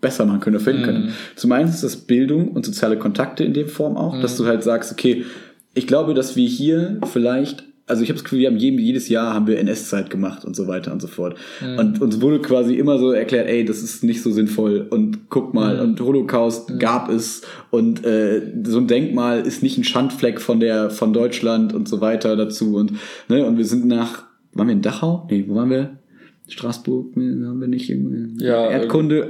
[0.00, 1.12] besser machen können oder finden können.
[1.36, 4.62] Zum einen ist das Bildung und soziale Kontakte in dem Form auch, dass du halt
[4.62, 5.24] sagst, okay,
[5.74, 9.08] ich glaube, dass wir hier vielleicht, also ich habe das Gefühl, wir haben jedem, jedes
[9.08, 11.36] Jahr haben wir NS-Zeit gemacht und so weiter und so fort.
[11.78, 15.52] Und uns wurde quasi immer so erklärt, ey, das ist nicht so sinnvoll und guck
[15.52, 20.60] mal, und Holocaust gab es und äh, so ein Denkmal ist nicht ein Schandfleck von
[20.60, 22.92] der von Deutschland und so weiter dazu und
[23.28, 25.26] ne, und wir sind nach waren wir in Dachau?
[25.30, 25.98] Nee, wo waren wir?
[26.54, 29.28] Straßburg, haben wir nicht irgendwie Ja, Erdkunde.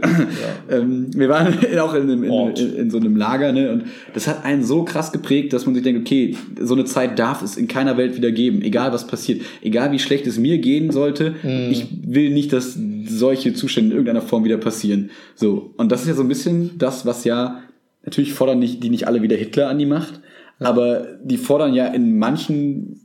[0.70, 3.72] ähm, wir waren auch in, einem, in, in, in so einem Lager, ne?
[3.72, 7.18] Und das hat einen so krass geprägt, dass man sich denkt, okay, so eine Zeit
[7.18, 10.58] darf es in keiner Welt wieder geben, egal was passiert, egal wie schlecht es mir
[10.58, 11.34] gehen sollte.
[11.70, 15.10] Ich will nicht, dass solche Zustände in irgendeiner Form wieder passieren.
[15.34, 15.72] So.
[15.76, 17.60] Und das ist ja so ein bisschen das, was ja,
[18.04, 20.20] natürlich fordern nicht, die nicht alle wieder Hitler an die Macht,
[20.60, 23.00] aber die fordern ja in manchen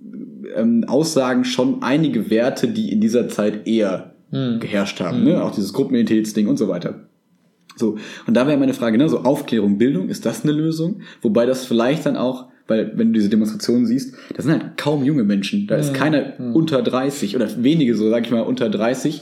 [0.55, 4.13] ähm, Aussagen schon einige Werte, die in dieser Zeit eher
[4.59, 5.23] geherrscht haben.
[5.23, 5.43] Ne?
[5.43, 6.95] Auch dieses Gruppenidentitätsding und so weiter.
[7.75, 11.01] So, und da wäre meine Frage, ne, so Aufklärung, Bildung, ist das eine Lösung?
[11.21, 15.03] Wobei das vielleicht dann auch, weil wenn du diese Demonstrationen siehst, da sind halt kaum
[15.03, 15.65] junge Menschen.
[15.65, 19.21] Da ist keiner unter 30 oder wenige so, sag ich mal, unter 30,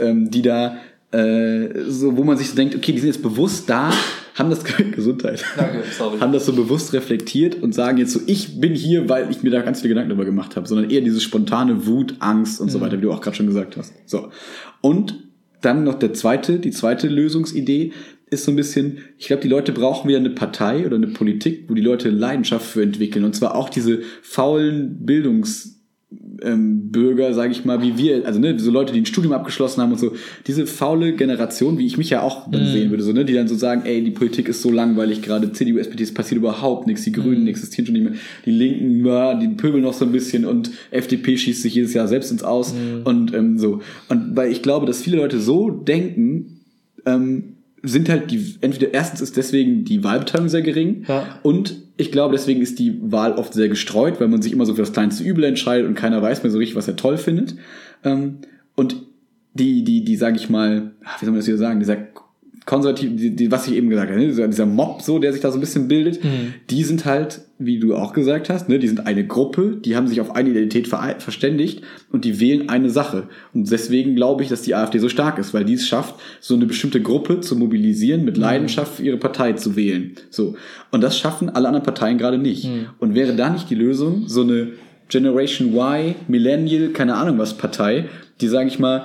[0.00, 0.76] ähm, die da
[1.10, 3.92] äh, so, wo man sich so denkt, okay, die sind jetzt bewusst da,
[4.34, 6.18] haben das Gesundheit, Danke, sorry.
[6.18, 9.50] haben das so bewusst reflektiert und sagen jetzt so, ich bin hier, weil ich mir
[9.50, 12.80] da ganz viele Gedanken darüber gemacht habe, sondern eher diese spontane Wut, Angst und so
[12.80, 13.92] weiter, wie du auch gerade schon gesagt hast.
[14.06, 14.30] So.
[14.80, 15.28] Und
[15.60, 17.92] dann noch der zweite, die zweite Lösungsidee
[18.30, 21.66] ist so ein bisschen, ich glaube, die Leute brauchen wieder eine Partei oder eine Politik,
[21.68, 23.24] wo die Leute Leidenschaft für entwickeln.
[23.24, 25.81] Und zwar auch diese faulen Bildungs
[26.44, 29.80] ähm, Bürger, sage ich mal, wie wir, also ne, so Leute, die ein Studium abgeschlossen
[29.80, 30.12] haben und so,
[30.46, 33.48] diese faule Generation, wie ich mich ja auch dann sehen würde, so ne, die dann
[33.48, 37.02] so sagen, ey, die Politik ist so langweilig gerade, CDU, SPD, es passiert überhaupt nichts,
[37.04, 40.44] die Grünen existieren schon nicht mehr, die Linken, ja, die pöbeln noch so ein bisschen
[40.44, 42.74] und FDP schießt sich jedes Jahr selbst ins Aus
[43.04, 43.80] und ähm, so.
[44.08, 46.60] Und weil ich glaube, dass viele Leute so denken,
[47.06, 47.44] ähm,
[47.82, 51.38] sind halt die, entweder erstens ist deswegen die Wahlbeteiligung sehr gering Ja.
[51.42, 54.74] und ich glaube, deswegen ist die Wahl oft sehr gestreut, weil man sich immer so
[54.74, 57.56] für das kleinste Übel entscheidet und keiner weiß mehr so richtig, was er toll findet.
[58.04, 58.38] Ähm,
[58.74, 58.96] und
[59.54, 61.98] die, die, die, sage ich mal, ach, wie soll man das wieder sagen, dieser
[62.64, 65.42] konservativ, die, die, was ich eben gesagt habe, ne, dieser, dieser Mob so, der sich
[65.42, 66.20] da so ein bisschen bildet,
[66.70, 70.06] die sind halt, wie du auch gesagt hast, ne, die sind eine Gruppe, die haben
[70.06, 73.28] sich auf eine Identität verei- verständigt und die wählen eine Sache.
[73.52, 76.54] Und deswegen glaube ich, dass die AfD so stark ist, weil die es schafft, so
[76.54, 80.12] eine bestimmte Gruppe zu mobilisieren, mit Leidenschaft für ihre Partei zu wählen.
[80.30, 80.54] So.
[80.92, 82.68] Und das schaffen alle anderen Parteien gerade nicht.
[82.98, 84.68] Und wäre da nicht die Lösung, so eine
[85.08, 88.08] Generation Y, Millennial, keine Ahnung was Partei,
[88.40, 89.04] die, sage ich mal,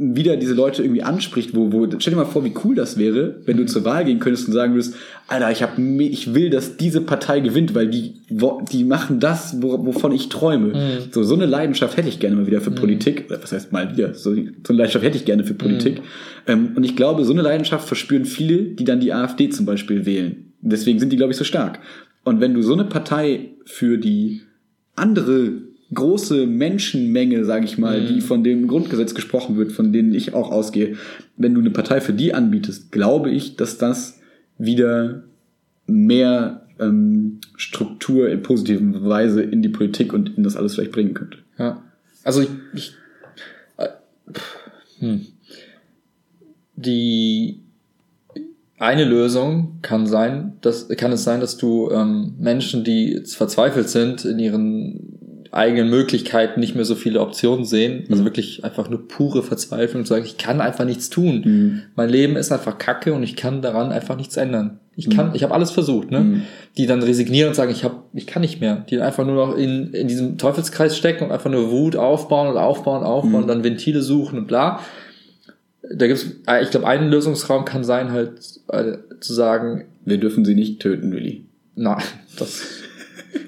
[0.00, 3.40] wieder diese Leute irgendwie anspricht, wo, wo, stell dir mal vor, wie cool das wäre,
[3.46, 4.94] wenn du zur Wahl gehen könntest und sagen würdest,
[5.26, 9.60] Alter, ich hab, ich will, dass diese Partei gewinnt, weil die, wo- die machen das,
[9.60, 10.72] wo, wovon ich träume.
[11.10, 13.90] So, so eine Leidenschaft hätte ich gerne mal wieder für Politik, oder was heißt mal
[13.96, 16.00] wieder, so, so eine Leidenschaft hätte ich gerne für Politik.
[16.46, 20.06] Ähm, und ich glaube, so eine Leidenschaft verspüren viele, die dann die AfD zum Beispiel
[20.06, 20.52] wählen.
[20.60, 21.80] Deswegen sind die, glaube ich, so stark.
[22.24, 24.42] Und wenn du so eine Partei für die
[24.96, 25.52] andere
[25.94, 30.50] große Menschenmenge, sage ich mal, die von dem Grundgesetz gesprochen wird, von denen ich auch
[30.50, 30.96] ausgehe,
[31.36, 34.20] wenn du eine Partei für die anbietest, glaube ich, dass das
[34.58, 35.24] wieder
[35.86, 41.14] mehr ähm, Struktur in positiver Weise in die Politik und in das alles vielleicht bringen
[41.14, 41.38] könnte.
[41.58, 41.82] Ja.
[42.22, 42.94] Also ich, ich
[43.78, 43.88] äh,
[44.98, 45.26] hm.
[46.76, 47.60] die
[48.78, 54.24] eine Lösung kann sein, dass kann es sein, dass du ähm, Menschen, die verzweifelt sind
[54.24, 55.17] in ihren
[55.50, 60.10] eigenen Möglichkeiten nicht mehr so viele Optionen sehen, also wirklich einfach nur pure Verzweiflung zu
[60.10, 61.82] sagen, ich kann einfach nichts tun.
[61.94, 64.80] Mein Leben ist einfach Kacke und ich kann daran einfach nichts ändern.
[64.96, 66.42] Ich kann, ich habe alles versucht, ne?
[66.76, 68.84] Die dann resignieren und sagen, ich habe, ich kann nicht mehr.
[68.90, 72.56] Die einfach nur noch in, in diesem Teufelskreis stecken und einfach nur Wut aufbauen und
[72.56, 74.80] aufbauen, aufbauen, dann Ventile suchen und bla.
[75.94, 78.32] Da gibt's, äh, ich glaube, ein Lösungsraum kann sein, halt
[78.68, 81.46] äh, zu sagen, Wir dürfen sie nicht töten, Willi.
[81.76, 81.98] na,
[82.38, 82.62] das.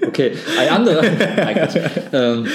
[0.07, 1.03] Okay, ein anderer.
[1.37, 1.81] mein Gott.
[2.13, 2.47] ähm,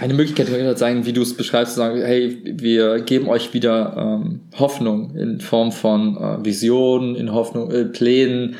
[0.00, 3.94] Eine Möglichkeit könnte sein, wie du es beschreibst, zu sagen, hey, wir geben euch wieder
[3.98, 8.56] ähm, Hoffnung in Form von äh, Visionen, in Hoffnung, äh, Plänen,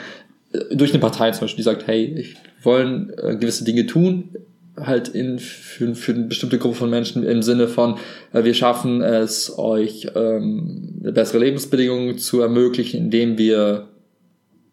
[0.52, 4.36] äh, durch eine Partei zum Beispiel, die sagt, hey, ich wollen äh, gewisse Dinge tun,
[4.76, 7.96] halt in, für, für eine bestimmte Gruppe von Menschen im Sinne von,
[8.34, 13.88] äh, wir schaffen es euch ähm, bessere Lebensbedingungen zu ermöglichen, indem wir,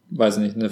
[0.09, 0.69] weiß nicht, eine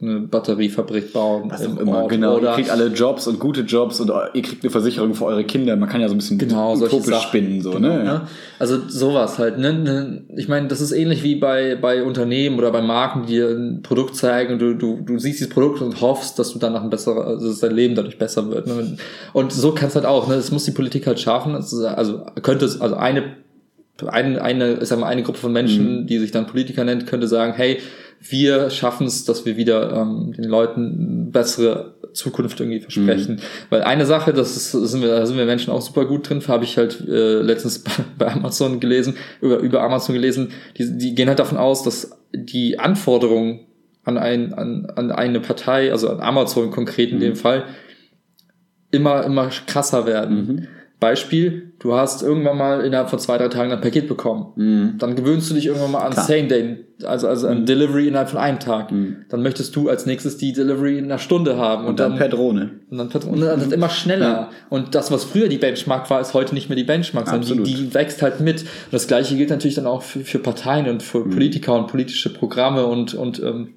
[0.00, 2.08] eine Batteriefabrik bauen Was im, im Ort.
[2.08, 5.24] Genau, oder ihr kriegt alle Jobs und gute Jobs und ihr kriegt eine Versicherung für
[5.24, 5.74] eure Kinder.
[5.74, 7.60] Man kann ja so ein bisschen genau, utopisch spinnen.
[7.62, 8.04] So, genau, ne?
[8.04, 8.20] ne?
[8.60, 9.58] Also sowas halt.
[9.58, 9.72] Ne?
[9.72, 10.22] ne?
[10.36, 13.82] Ich meine, das ist ähnlich wie bei, bei Unternehmen oder bei Marken, die dir ein
[13.82, 16.90] Produkt zeigen und du, du, du siehst dieses Produkt und hoffst, dass du danach ein
[16.90, 18.66] besserer, also dass dein Leben dadurch besser wird.
[18.66, 18.96] Ne?
[19.32, 20.28] Und so kann es halt auch.
[20.28, 20.36] Ne?
[20.36, 21.54] Das muss die Politik halt schaffen.
[21.54, 23.36] Also könnte es, also eine
[24.06, 26.06] eine, eine, sag mal, eine Gruppe von Menschen, mhm.
[26.06, 27.80] die sich dann Politiker nennt, könnte sagen, hey,
[28.20, 33.36] wir schaffen es, dass wir wieder ähm, den Leuten bessere Zukunft irgendwie versprechen.
[33.36, 33.40] Mhm.
[33.70, 36.42] Weil eine Sache, das ist, sind wir, da sind wir Menschen auch super gut drin,
[36.48, 37.84] habe ich halt äh, letztens
[38.18, 42.78] bei Amazon gelesen, über, über Amazon gelesen, die, die gehen halt davon aus, dass die
[42.78, 43.66] Anforderungen
[44.04, 47.22] an, ein, an, an eine Partei, also an Amazon konkret in mhm.
[47.22, 47.64] dem Fall,
[48.90, 50.36] immer, immer krasser werden.
[50.36, 50.68] Mhm.
[51.00, 54.52] Beispiel, du hast irgendwann mal innerhalb von zwei, drei Tagen ein Paket bekommen.
[54.56, 54.94] Mhm.
[54.98, 56.26] Dann gewöhnst du dich irgendwann mal an Klar.
[56.26, 57.66] Same Day, also, also ein mhm.
[57.66, 58.90] Delivery innerhalb von einem Tag.
[58.90, 59.18] Mhm.
[59.28, 61.84] Dann möchtest du als nächstes die Delivery in einer Stunde haben.
[61.84, 62.70] Und, und dann, dann, per Drohne.
[62.90, 63.52] Und dann per Drohne.
[63.52, 64.28] Und dann immer schneller.
[64.28, 64.50] Ja.
[64.70, 67.74] Und das, was früher die Benchmark war, ist heute nicht mehr die Benchmark, sondern die,
[67.74, 68.62] die wächst halt mit.
[68.62, 71.30] Und das Gleiche gilt natürlich dann auch für, für Parteien und für mhm.
[71.30, 73.74] Politiker und politische Programme und, und ähm,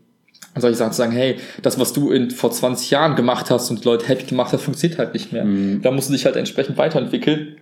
[0.54, 3.70] und solche Sachen zu sagen, hey, das, was du in, vor 20 Jahren gemacht hast
[3.72, 5.46] und Leute happy gemacht hast, funktioniert halt nicht mehr.
[5.46, 5.82] Mhm.
[5.82, 7.56] Da musst du dich halt entsprechend weiterentwickeln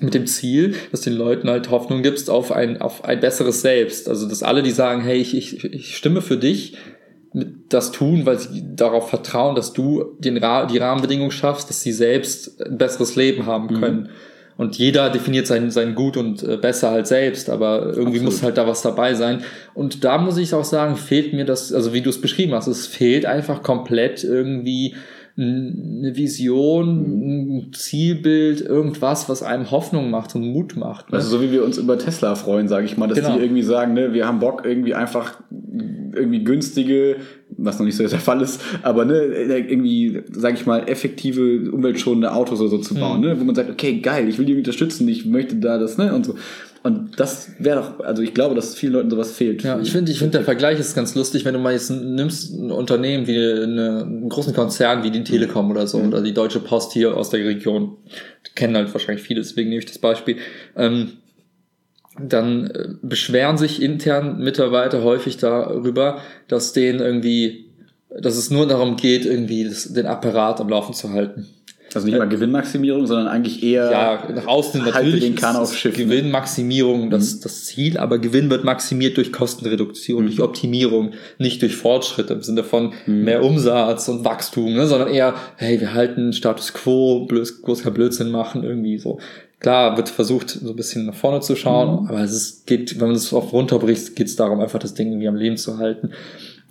[0.00, 4.08] mit dem Ziel, dass den Leuten halt Hoffnung gibst auf ein, auf ein besseres Selbst.
[4.08, 6.76] Also, dass alle, die sagen, hey, ich, ich, ich stimme für dich,
[7.68, 12.62] das tun, weil sie darauf vertrauen, dass du den, die Rahmenbedingungen schaffst, dass sie selbst
[12.62, 13.80] ein besseres Leben haben mhm.
[13.80, 14.00] können.
[14.00, 14.08] Mhm.
[14.58, 18.24] Und jeder definiert sein, sein Gut und äh, besser halt selbst, aber irgendwie Absolut.
[18.24, 19.42] muss halt da was dabei sein.
[19.72, 22.66] Und da muss ich auch sagen, fehlt mir das, also wie du es beschrieben hast,
[22.66, 24.96] es fehlt einfach komplett irgendwie
[25.36, 31.12] eine Vision, ein Zielbild, irgendwas, was einem Hoffnung macht und Mut macht.
[31.12, 31.18] Ne?
[31.18, 33.36] Also so wie wir uns über Tesla freuen, sage ich mal, dass genau.
[33.36, 35.40] die irgendwie sagen, ne, wir haben Bock irgendwie einfach
[36.12, 37.18] irgendwie günstige,
[37.56, 42.32] was noch nicht so der Fall ist, aber ne, irgendwie, sage ich mal, effektive, umweltschonende
[42.32, 43.26] Autos oder so zu bauen, mhm.
[43.26, 46.14] ne, wo man sagt, okay, geil, ich will die unterstützen, ich möchte da das, ne,
[46.14, 46.34] und so.
[46.84, 49.64] Und das wäre doch, also ich glaube, dass vielen Leuten sowas fehlt.
[49.64, 52.54] Ja, ich finde, ich finde der Vergleich ist ganz lustig, wenn du mal jetzt nimmst
[52.54, 56.08] ein Unternehmen wie eine, einen großen Konzern wie die Telekom oder so mhm.
[56.08, 57.96] oder die Deutsche Post hier aus der Region,
[58.46, 60.36] die kennen halt wahrscheinlich viele, deswegen nehme ich das Beispiel.
[60.76, 61.14] Ähm,
[62.20, 67.66] dann äh, beschweren sich intern Mitarbeiter häufig darüber, dass denen irgendwie,
[68.20, 71.46] dass es nur darum geht, irgendwie das, den Apparat am Laufen zu halten.
[71.94, 75.96] Also nicht mal Gewinnmaximierung, sondern eigentlich eher ja, nach außen natürlich den Kahn auf Schiff.
[75.96, 76.04] Ne?
[76.04, 77.40] Gewinnmaximierung das, mhm.
[77.42, 80.26] das Ziel, aber Gewinn wird maximiert durch Kostenreduktion, mhm.
[80.28, 83.24] durch Optimierung, nicht durch Fortschritt im Sinne von mhm.
[83.24, 87.94] mehr Umsatz und Wachstum, ne, sondern eher, hey, wir halten Status Quo, bloß, bloß kein
[87.94, 89.18] Blödsinn machen, irgendwie so.
[89.60, 92.08] Klar wird versucht, so ein bisschen nach vorne zu schauen, mhm.
[92.08, 95.08] aber es ist, geht, wenn man es oft runterbricht, geht es darum, einfach das Ding
[95.08, 96.10] irgendwie am Leben zu halten.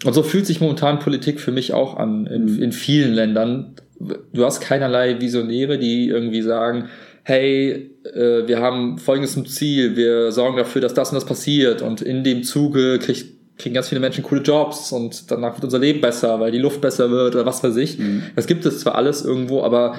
[0.05, 2.63] Und so fühlt sich momentan Politik für mich auch an, in, mhm.
[2.63, 6.89] in vielen Ländern du hast keinerlei Visionäre, die irgendwie sagen,
[7.23, 12.01] hey, äh, wir haben folgendes Ziel, wir sorgen dafür, dass das und das passiert und
[12.01, 15.99] in dem Zuge kriegt kriegen ganz viele Menschen coole Jobs und danach wird unser Leben
[15.99, 17.97] besser, weil die Luft besser wird oder was weiß ich.
[17.97, 18.21] Mhm.
[18.35, 19.95] Das gibt es zwar alles irgendwo, aber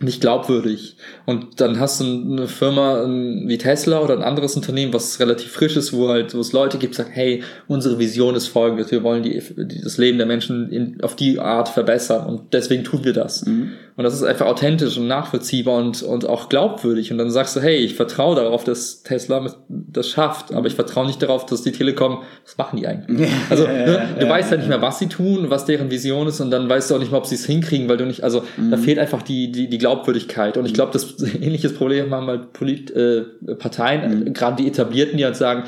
[0.00, 0.96] nicht glaubwürdig.
[1.24, 5.76] Und dann hast du eine Firma wie Tesla oder ein anderes Unternehmen, was relativ frisch
[5.76, 9.22] ist, wo halt, wo es Leute gibt, sagen, hey, unsere Vision ist folgendes, wir wollen
[9.22, 9.42] die,
[9.82, 13.46] das Leben der Menschen in, auf die Art verbessern und deswegen tun wir das.
[13.46, 13.72] Mhm.
[13.96, 17.12] Und das ist einfach authentisch und nachvollziehbar und, und auch glaubwürdig.
[17.12, 21.06] Und dann sagst du, hey, ich vertraue darauf, dass Tesla das schafft, aber ich vertraue
[21.06, 23.30] nicht darauf, dass die Telekom, was machen die eigentlich?
[23.48, 26.50] Also, ne, du weißt ja nicht mehr, was sie tun, was deren Vision ist und
[26.50, 28.70] dann weißt du auch nicht mehr, ob sie es hinkriegen, weil du nicht, also mhm.
[28.70, 30.56] da fehlt einfach die, die, die Glaubwürdigkeit.
[30.56, 33.22] Und ich glaube, das ähnliches Problem haben halt Polit, äh,
[33.58, 34.32] Parteien, mhm.
[34.32, 35.64] gerade die etablierten, die halt sagen,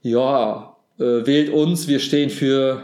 [0.00, 2.80] ja, äh, wählt uns, wir stehen für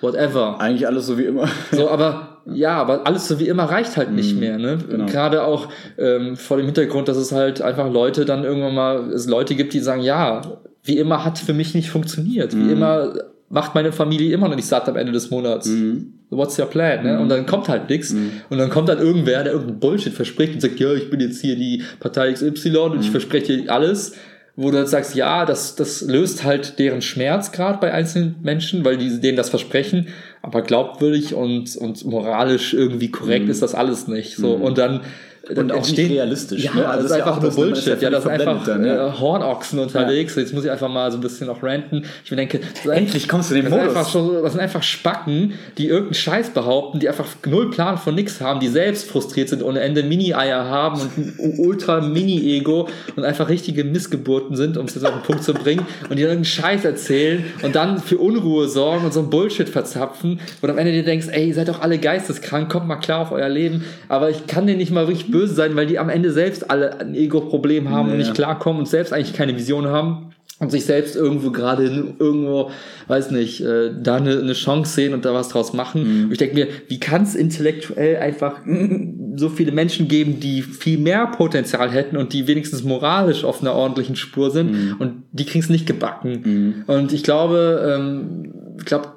[0.00, 0.60] whatever.
[0.60, 1.48] Eigentlich alles so wie immer.
[1.72, 4.40] So, aber ja, aber alles so wie immer reicht halt nicht mhm.
[4.40, 4.58] mehr.
[4.58, 4.78] Ne?
[4.88, 5.06] Genau.
[5.06, 9.26] Gerade auch ähm, vor dem Hintergrund, dass es halt einfach Leute dann irgendwann mal, es
[9.26, 10.42] Leute gibt, die sagen, ja,
[10.84, 12.54] wie immer hat für mich nicht funktioniert.
[12.54, 12.68] Mhm.
[12.68, 13.14] Wie immer
[13.48, 15.66] macht meine Familie immer noch nicht satt am Ende des Monats.
[15.66, 16.19] Mhm.
[16.30, 17.04] What's your plan?
[17.04, 17.18] Ne?
[17.18, 18.12] Und dann kommt halt nichts.
[18.12, 18.32] Mhm.
[18.48, 21.40] Und dann kommt dann irgendwer, der irgendeinen Bullshit verspricht und sagt, ja, ich bin jetzt
[21.40, 23.12] hier die Partei XY und ich mhm.
[23.12, 24.12] verspreche dir alles
[24.60, 28.84] wo du dann sagst, ja, das, das löst halt deren Schmerz gerade bei einzelnen Menschen,
[28.84, 30.08] weil die denen das versprechen,
[30.42, 33.50] aber glaubwürdig und, und moralisch irgendwie korrekt mhm.
[33.50, 34.36] ist das alles nicht.
[34.36, 34.62] So, mhm.
[34.62, 35.00] und dann
[35.48, 36.62] und auch nicht realistisch.
[36.64, 36.86] Ja, ne?
[36.88, 37.56] also das ist ja einfach nur ne?
[37.56, 38.02] Bullshit.
[38.02, 39.08] Ja, das ist einfach dann, ja.
[39.08, 40.36] äh, Hornochsen unterwegs.
[40.36, 42.04] Jetzt muss ich einfach mal so ein bisschen auch ranten.
[42.24, 43.96] Ich mir denke, Endlich kommst du in den das sind Modus.
[43.96, 48.14] einfach so, das sind einfach Spacken, die irgendeinen Scheiß behaupten, die einfach null Plan von
[48.14, 52.88] nix haben, die selbst frustriert sind, ohne Ende Mini-Eier haben und ein u- ultra Mini-Ego
[53.16, 56.22] und einfach richtige Missgeburten sind, um es jetzt auf den Punkt zu bringen, und die
[56.22, 60.68] dann irgendeinen Scheiß erzählen und dann für Unruhe sorgen und so ein Bullshit verzapfen, du
[60.68, 63.48] am Ende dir denkst, ey, ihr seid doch alle geisteskrank, kommt mal klar auf euer
[63.48, 66.70] Leben, aber ich kann denen nicht mal richtig böse sein, weil die am Ende selbst
[66.70, 68.18] alle ein Ego-Problem haben und Ja.
[68.18, 71.84] nicht klarkommen und selbst eigentlich keine Vision haben und sich selbst irgendwo gerade
[72.18, 72.70] irgendwo,
[73.08, 76.24] weiß nicht, äh, da eine, eine Chance sehen und da was draus machen.
[76.26, 78.60] Und ich denke mir, wie kann es intellektuell einfach
[79.36, 83.74] so viele Menschen geben, die viel mehr Potenzial hätten und die wenigstens moralisch auf einer
[83.74, 86.84] ordentlichen Spur sind und die kriegen es nicht gebacken.
[86.86, 89.08] Und ich glaube, ähm, ich glaube,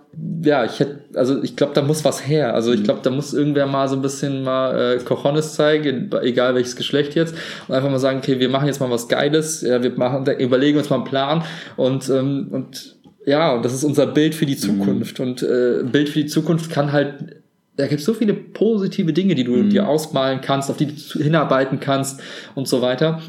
[0.43, 2.53] ja, ich hätte, also ich glaube, da muss was her.
[2.53, 6.55] Also ich glaube, da muss irgendwer mal so ein bisschen mal äh, Cojones zeigen, egal
[6.55, 7.35] welches Geschlecht jetzt,
[7.67, 10.77] und einfach mal sagen, okay, wir machen jetzt mal was Geiles, ja, wir machen, überlegen
[10.77, 11.43] uns mal einen Plan
[11.77, 12.95] und ähm, und
[13.25, 15.19] ja, und das ist unser Bild für die Zukunft.
[15.19, 17.41] Und äh, Bild für die Zukunft kann halt,
[17.77, 21.19] da gibt es so viele positive Dinge, die du dir ausmalen kannst, auf die du
[21.19, 22.21] hinarbeiten kannst
[22.53, 23.21] und so weiter.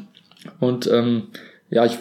[0.58, 1.28] Und ähm,
[1.70, 1.98] ja, ich,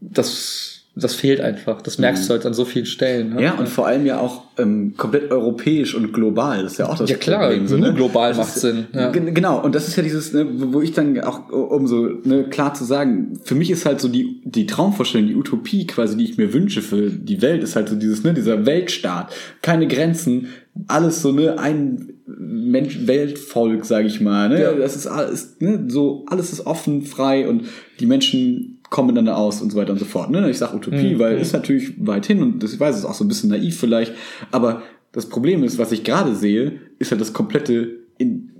[0.00, 1.80] das, das fehlt einfach.
[1.82, 3.34] Das merkst du halt an so vielen Stellen.
[3.34, 3.42] Ne?
[3.42, 6.62] Ja, und vor allem ja auch ähm, komplett europäisch und global.
[6.62, 7.80] Das ist ja auch das Ja, klar, Problem.
[7.80, 9.10] nur global Das macht ist- Sinn, ja.
[9.10, 12.06] Gen- Genau, und das ist ja dieses, ne, wo wo ich dann auch, um so
[12.24, 16.16] ne, klar zu sagen, für mich ist halt so die, die Traumvorstellung, die Utopie quasi,
[16.16, 19.32] die ich mir wünsche für die Welt, ist halt so dieses, ne, dieser Weltstaat.
[19.62, 20.48] Keine Grenzen,
[20.88, 24.48] alles so, ne, ein Mensch, Weltvolk, sag ich mal.
[24.50, 24.60] Ne?
[24.62, 24.72] Ja.
[24.72, 27.62] Das ist alles, ne, so, alles ist offen, frei und
[28.00, 30.30] die Menschen kommen miteinander aus und so weiter und so fort.
[30.30, 30.48] Ne?
[30.50, 31.18] Ich sag Utopie, Mhm.
[31.18, 33.50] weil ist natürlich weit hin und das, ich weiß, es ist auch so ein bisschen
[33.50, 34.12] naiv vielleicht,
[34.50, 34.82] aber
[35.12, 38.50] das Problem ist, was ich gerade sehe, ist halt das komplette in,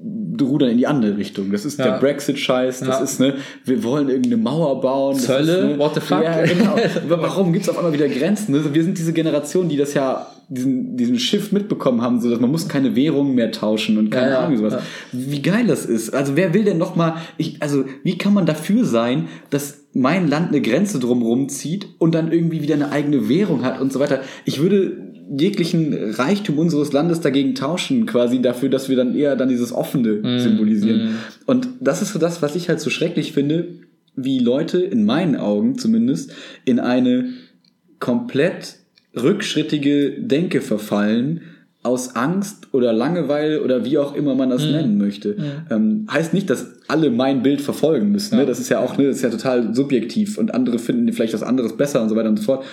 [0.44, 1.50] Rudern in die andere Richtung.
[1.52, 1.86] Das ist Ja.
[1.92, 2.98] der Brexit-Scheiß, das Ja.
[3.04, 3.34] ist, ne,
[3.64, 5.16] wir wollen irgendeine Mauer bauen.
[5.16, 5.56] Zölle?
[5.58, 6.22] ist, ne, What the fuck?
[6.22, 6.76] Ja, genau.
[7.08, 8.52] Warum gibt's auf einmal wieder Grenzen?
[8.52, 8.62] Ne?
[8.72, 12.50] Wir sind diese Generation, die das ja, diesen, diesen Schiff mitbekommen haben, so dass man
[12.50, 14.74] muss keine Währung mehr tauschen und keine Ja, Ahnung sowas.
[14.74, 14.80] ja.
[15.12, 16.10] Wie geil das ist.
[16.14, 20.28] Also wer will denn noch mal, ich, also wie kann man dafür sein, dass mein
[20.28, 24.00] Land eine Grenze drumherum zieht und dann irgendwie wieder eine eigene Währung hat und so
[24.00, 24.20] weiter.
[24.44, 29.48] Ich würde jeglichen Reichtum unseres Landes dagegen tauschen, quasi dafür, dass wir dann eher dann
[29.48, 31.16] dieses Offene symbolisieren.
[31.46, 33.68] Und das ist so das, was ich halt so schrecklich finde,
[34.16, 36.32] wie Leute, in meinen Augen zumindest,
[36.64, 37.30] in eine
[38.00, 38.76] komplett
[39.14, 41.42] rückschrittige Denke verfallen,
[41.82, 45.36] aus Angst oder Langeweile oder wie auch immer man das nennen möchte.
[45.70, 48.36] Ähm, heißt nicht, dass alle mein Bild verfolgen müssen.
[48.36, 48.46] Ne?
[48.46, 51.42] Das ist ja auch, ne, das ist ja total subjektiv und andere finden vielleicht was
[51.42, 52.64] anderes besser und so weiter und so fort.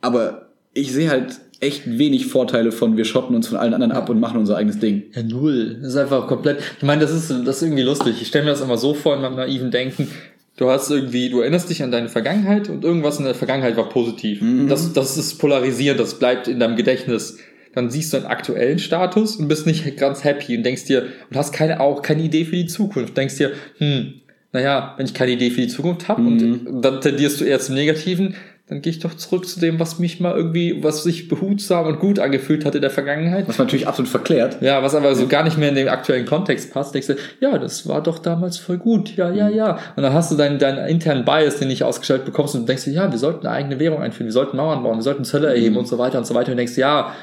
[0.00, 4.08] Aber ich sehe halt echt wenig Vorteile von, wir schotten uns von allen anderen ab
[4.08, 5.04] und machen unser eigenes Ding.
[5.14, 5.78] Ja, null.
[5.80, 6.60] Das ist einfach komplett.
[6.76, 8.16] Ich meine, das ist, das ist irgendwie lustig.
[8.20, 10.08] Ich stelle mir das immer so vor in meinem naiven Denken.
[10.56, 13.88] Du hast irgendwie, du erinnerst dich an deine Vergangenheit und irgendwas in der Vergangenheit war
[13.88, 14.42] positiv.
[14.68, 17.38] Das, das ist polarisierend, das bleibt in deinem Gedächtnis.
[17.74, 21.36] Dann siehst du einen aktuellen Status und bist nicht ganz happy und denkst dir, und
[21.36, 23.16] hast keine, auch keine Idee für die Zukunft.
[23.16, 24.14] Denkst dir, hm,
[24.52, 27.76] naja, wenn ich keine Idee für die Zukunft habe und dann tendierst du eher zum
[27.76, 28.34] Negativen,
[28.68, 32.00] dann gehe ich doch zurück zu dem, was mich mal irgendwie, was sich behutsam und
[32.00, 33.48] gut angefühlt hat in der Vergangenheit.
[33.48, 34.60] Was man natürlich absolut verklärt.
[34.60, 37.56] Ja, was aber so gar nicht mehr in den aktuellen Kontext passt, denkst du, ja,
[37.56, 39.78] das war doch damals voll gut, ja, ja, ja.
[39.96, 42.92] Und dann hast du deinen, deinen internen Bias, den nicht ausgestellt bekommst und denkst dir,
[42.92, 45.76] ja, wir sollten eine eigene Währung einführen, wir sollten Mauern bauen, wir sollten Zölle erheben
[45.76, 46.50] und so weiter und so weiter.
[46.50, 47.14] Und denkst, ja,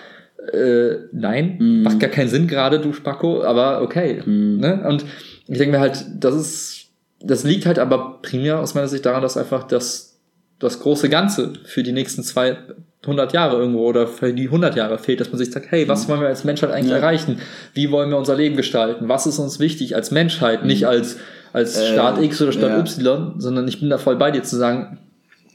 [0.51, 4.21] äh, nein, macht gar keinen Sinn gerade, du Spacko, aber okay.
[4.25, 4.83] Ne?
[4.87, 5.05] Und
[5.47, 6.87] ich denke mir halt, das ist,
[7.21, 10.14] das liegt halt aber primär aus meiner Sicht daran, dass einfach das,
[10.59, 15.19] das große Ganze für die nächsten 200 Jahre irgendwo oder für die 100 Jahre fehlt,
[15.19, 16.97] dass man sich sagt, hey, was wollen wir als Menschheit eigentlich Ja.
[16.97, 17.39] erreichen?
[17.73, 19.07] Wie wollen wir unser Leben gestalten?
[19.09, 20.63] Was ist uns wichtig als Menschheit?
[20.65, 21.17] Nicht als,
[21.53, 22.79] als Staat X oder Staat ja.
[22.79, 24.99] Y, sondern ich bin da voll bei dir zu sagen,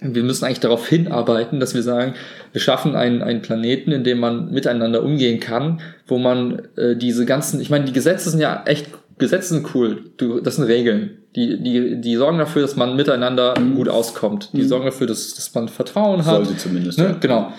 [0.02, 2.14] wir müssen eigentlich darauf hinarbeiten, dass wir sagen,
[2.52, 7.26] wir schaffen einen, einen Planeten, in dem man miteinander umgehen kann, wo man äh, diese
[7.26, 8.86] ganzen, ich meine, die Gesetze sind ja echt,
[9.20, 11.18] Gesetze sind cool, du, das sind Regeln.
[11.36, 14.50] Die, die, die sorgen dafür, dass man miteinander gut auskommt.
[14.52, 16.44] Die sorgen dafür, dass, dass man Vertrauen hat.
[16.44, 17.04] Sollte zumindest, Ne?
[17.04, 17.12] ja.
[17.20, 17.52] Genau.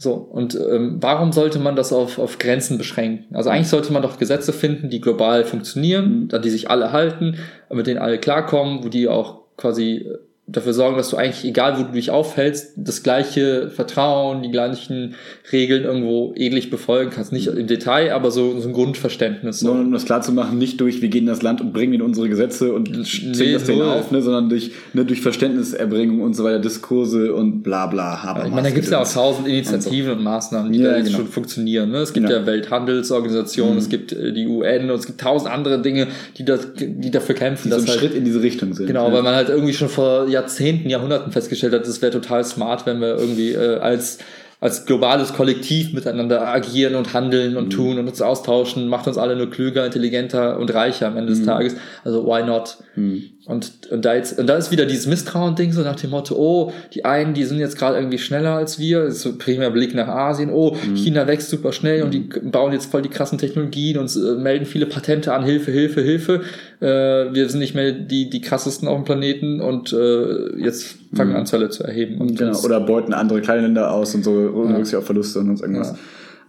[0.00, 3.34] So, und ähm, warum sollte man das auf, auf Grenzen beschränken?
[3.34, 7.36] Also eigentlich sollte man doch Gesetze finden, die global funktionieren, an die sich alle halten,
[7.68, 10.06] mit denen alle klarkommen, wo die auch quasi
[10.50, 15.14] dafür sorgen, dass du eigentlich, egal wo du dich aufhältst, das gleiche Vertrauen, die gleichen
[15.52, 17.32] Regeln irgendwo ähnlich befolgen kannst.
[17.32, 19.60] Nicht im Detail, aber so, so ein Grundverständnis.
[19.60, 19.74] So.
[19.74, 21.92] Nur um das klar zu machen, nicht durch, wir gehen in das Land und bringen
[21.92, 26.22] in unsere Gesetze und zählen nee, das denen auf, ne, sondern durch, ne, durch Verständniserbringung
[26.22, 28.22] und so weiter, Diskurse und bla bla.
[28.22, 30.18] Haber, ich meine, da gibt es ja auch tausend Initiativen und, so.
[30.18, 31.18] und Maßnahmen, die ja, da jetzt genau.
[31.18, 31.90] schon funktionieren.
[31.90, 31.98] Ne?
[31.98, 33.78] Es gibt ja, ja Welthandelsorganisationen, mhm.
[33.78, 36.06] es gibt äh, die UN und es gibt tausend andere Dinge,
[36.38, 37.64] die, das, die dafür kämpfen.
[37.64, 38.86] Die dass so ein halt, Schritt in diese Richtung sind.
[38.86, 39.12] Genau, ja.
[39.12, 43.00] weil man halt irgendwie schon vor Jahrzehnten, Jahrhunderten festgestellt hat, es wäre total smart, wenn
[43.00, 44.18] wir irgendwie äh, als
[44.60, 47.70] als globales Kollektiv miteinander agieren und handeln und mhm.
[47.70, 51.36] tun und uns austauschen, macht uns alle nur klüger, intelligenter und reicher am Ende mhm.
[51.36, 51.76] des Tages.
[52.04, 52.78] Also why not?
[52.96, 53.22] Mhm.
[53.48, 56.70] Und, und da jetzt, und da ist wieder dieses Misstrauen-Ding, so nach dem Motto, oh,
[56.92, 60.50] die einen, die sind jetzt gerade irgendwie schneller als wir, so primär Blick nach Asien,
[60.52, 60.96] oh, mhm.
[60.96, 62.50] China wächst super schnell und die mhm.
[62.50, 66.42] bauen jetzt voll die krassen Technologien und äh, melden viele Patente an, Hilfe, Hilfe, Hilfe.
[66.80, 71.30] Äh, wir sind nicht mehr die, die krassesten auf dem Planeten und äh, jetzt fangen
[71.30, 71.36] mhm.
[71.36, 72.18] an, Zölle zu erheben.
[72.18, 74.98] Und genau, oder beuten andere kleine Länder aus und so, unmöglich ja.
[74.98, 75.92] auf Verluste und sonst irgendwas.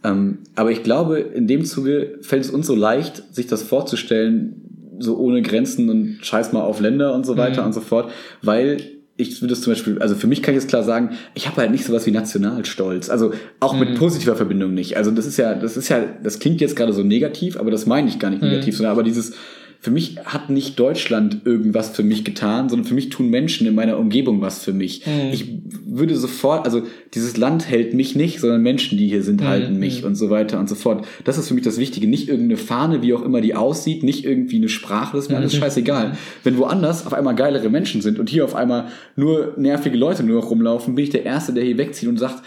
[0.04, 0.12] Ja.
[0.12, 4.69] Ähm, aber ich glaube, in dem Zuge fällt es uns so leicht, sich das vorzustellen,
[5.00, 7.68] so ohne Grenzen und scheiß mal auf Länder und so weiter mhm.
[7.68, 8.78] und so fort, weil
[9.20, 11.58] ich würde es zum Beispiel, also für mich kann ich jetzt klar sagen, ich habe
[11.58, 13.10] halt nicht sowas wie Nationalstolz.
[13.10, 13.80] Also auch mhm.
[13.80, 14.96] mit positiver Verbindung nicht.
[14.96, 17.86] Also das ist ja, das ist ja, das klingt jetzt gerade so negativ, aber das
[17.86, 18.50] meine ich gar nicht mhm.
[18.50, 19.34] negativ, sondern aber dieses,
[19.82, 23.76] für mich hat nicht Deutschland irgendwas für mich getan, sondern für mich tun Menschen in
[23.76, 25.08] meiner Umgebung was für mich.
[25.08, 25.32] Mhm.
[25.32, 25.46] Ich
[25.86, 29.48] würde sofort, also dieses Land hält mich nicht, sondern Menschen, die hier sind, mhm.
[29.48, 30.08] halten mich mhm.
[30.08, 31.08] und so weiter und so fort.
[31.24, 32.08] Das ist für mich das Wichtige.
[32.08, 35.38] Nicht irgendeine Fahne, wie auch immer die aussieht, nicht irgendwie eine Sprache, das ist mir
[35.38, 35.60] alles mhm.
[35.60, 36.18] scheißegal.
[36.44, 40.42] Wenn woanders auf einmal geilere Menschen sind und hier auf einmal nur nervige Leute nur
[40.42, 42.44] noch rumlaufen, bin ich der Erste, der hier wegzieht und sagt,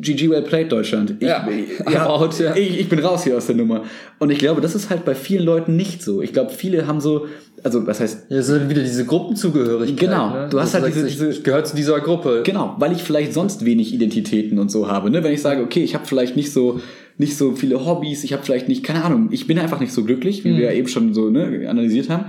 [0.00, 1.16] GG well played Deutschland.
[1.20, 1.46] Ich, ja,
[1.92, 2.56] ja, out, ja.
[2.56, 3.84] Ich, ich, bin raus hier aus der Nummer.
[4.18, 6.22] Und ich glaube, das ist halt bei vielen Leuten nicht so.
[6.22, 7.26] Ich glaube, viele haben so,
[7.62, 8.26] also was heißt.
[8.30, 9.98] Ja, ist wieder diese Gruppenzugehörigkeit.
[9.98, 10.30] Genau.
[10.30, 10.48] Ne?
[10.50, 11.28] Du hast halt diese, diese.
[11.28, 12.42] Ich gehört zu dieser Gruppe.
[12.44, 15.10] Genau, weil ich vielleicht sonst wenig Identitäten und so habe.
[15.10, 15.22] Ne?
[15.22, 16.80] Wenn ich sage, okay, ich habe vielleicht nicht so
[17.18, 20.04] nicht so viele Hobbys, ich habe vielleicht nicht, keine Ahnung, ich bin einfach nicht so
[20.04, 20.56] glücklich, wie mhm.
[20.56, 22.26] wir ja eben schon so ne, analysiert haben.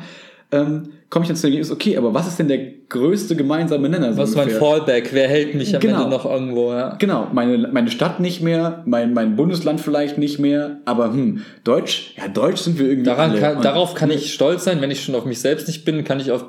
[0.52, 3.88] Ähm, komme ich dann zu dem Ergebnis, okay, aber was ist denn der größte gemeinsame
[3.88, 4.14] Nenner?
[4.14, 5.10] So was ist mein Fallback?
[5.14, 6.04] Wer hält mich am genau.
[6.04, 6.72] Ende noch irgendwo?
[6.72, 6.96] Ja?
[6.96, 12.16] Genau, meine, meine Stadt nicht mehr, mein, mein Bundesland vielleicht nicht mehr, aber hm, Deutsch,
[12.18, 13.40] ja, Deutsch sind wir irgendwie Daran alle.
[13.40, 16.20] Kann, darauf kann ich stolz sein, wenn ich schon auf mich selbst nicht bin, kann
[16.20, 16.46] ich auf,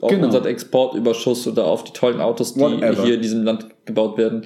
[0.00, 0.26] auf genau.
[0.26, 3.04] unseren Exportüberschuss oder auf die tollen Autos, die Whatever.
[3.04, 4.44] hier in diesem Land gebaut werden.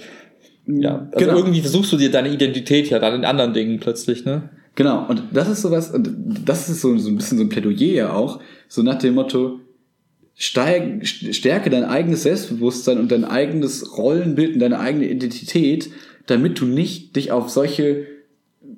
[0.67, 1.37] Ja, also genau.
[1.37, 4.49] irgendwie versuchst du dir deine Identität ja dann in anderen Dingen plötzlich, ne?
[4.77, 6.09] Genau, und das ist sowas, und
[6.45, 9.59] das ist so, so ein bisschen so ein Plädoyer ja auch, so nach dem Motto,
[10.35, 15.91] steig, stärke dein eigenes Selbstbewusstsein und dein eigenes Rollenbild und deine eigene Identität,
[16.27, 18.07] damit du nicht dich auf solche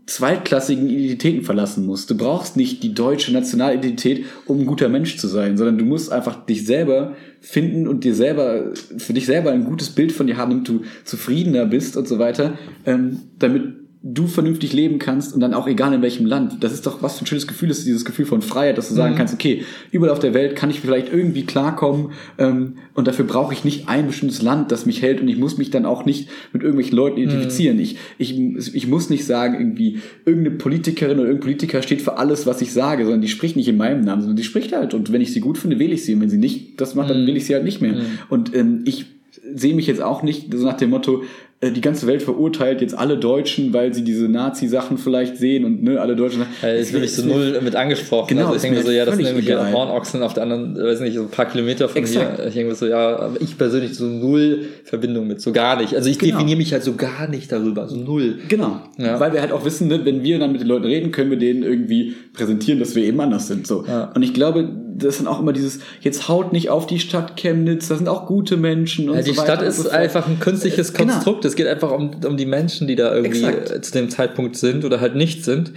[0.07, 2.11] zweitklassigen Identitäten verlassen musst.
[2.11, 6.13] Du brauchst nicht die deutsche Nationalidentität, um ein guter Mensch zu sein, sondern du musst
[6.13, 10.37] einfach dich selber finden und dir selber, für dich selber ein gutes Bild von dir
[10.37, 15.41] haben, damit du zufriedener bist und so weiter, ähm, damit du vernünftig leben kannst und
[15.41, 16.63] dann auch egal in welchem Land.
[16.63, 18.95] Das ist doch, was für ein schönes Gefühl ist, dieses Gefühl von Freiheit, dass du
[18.95, 19.19] sagen mhm.
[19.19, 23.53] kannst, okay, überall auf der Welt kann ich vielleicht irgendwie klarkommen ähm, und dafür brauche
[23.53, 26.29] ich nicht ein bestimmtes Land, das mich hält und ich muss mich dann auch nicht
[26.53, 27.77] mit irgendwelchen Leuten identifizieren.
[27.77, 27.83] Mhm.
[27.83, 32.47] Ich, ich, ich muss nicht sagen, irgendwie, irgendeine Politikerin oder irgendein Politiker steht für alles,
[32.47, 35.13] was ich sage, sondern die spricht nicht in meinem Namen, sondern die spricht halt und
[35.13, 37.23] wenn ich sie gut finde, wähle ich sie und wenn sie nicht das macht, dann
[37.23, 37.27] mhm.
[37.27, 37.95] wähle ich sie halt nicht mehr.
[37.95, 38.03] Mhm.
[38.29, 39.07] Und ähm, ich
[39.55, 41.23] sehe mich jetzt auch nicht so nach dem Motto,
[41.61, 46.01] die ganze Welt verurteilt jetzt alle Deutschen, weil sie diese Nazi-Sachen vielleicht sehen und ne,
[46.01, 46.45] alle Deutschen.
[46.63, 48.29] Ja, ist wirklich so null mit angesprochen.
[48.29, 51.17] Genau, also ich denke so, ja, das sind irgendwie Hornochsen auf der anderen, weiß nicht,
[51.17, 52.37] so ein paar Kilometer von Exakt.
[52.37, 52.47] hier.
[52.47, 55.97] Ich denke so, ja, aber ich persönlich so null Verbindung mit, so gar nicht.
[55.97, 56.37] Also ich genau.
[56.37, 58.39] definiere mich halt so gar nicht darüber, so null.
[58.49, 58.81] Genau.
[58.97, 59.19] Ja.
[59.19, 61.39] Weil wir halt auch wissen, ne, wenn wir dann mit den Leuten reden, können wir
[61.39, 63.67] denen irgendwie präsentieren, dass wir eben anders sind.
[63.67, 63.85] So.
[63.85, 64.13] Ja.
[64.15, 64.69] Und ich glaube,
[64.99, 68.27] das sind auch immer dieses, jetzt haut nicht auf die Stadt Chemnitz, da sind auch
[68.27, 69.57] gute Menschen und ja, die so weiter.
[69.57, 71.13] Die Stadt ist so einfach ein künstliches genau.
[71.13, 71.45] Konstrukt.
[71.45, 73.85] Es geht einfach um, um die Menschen, die da irgendwie Exakt.
[73.85, 75.73] zu dem Zeitpunkt sind oder halt nicht sind.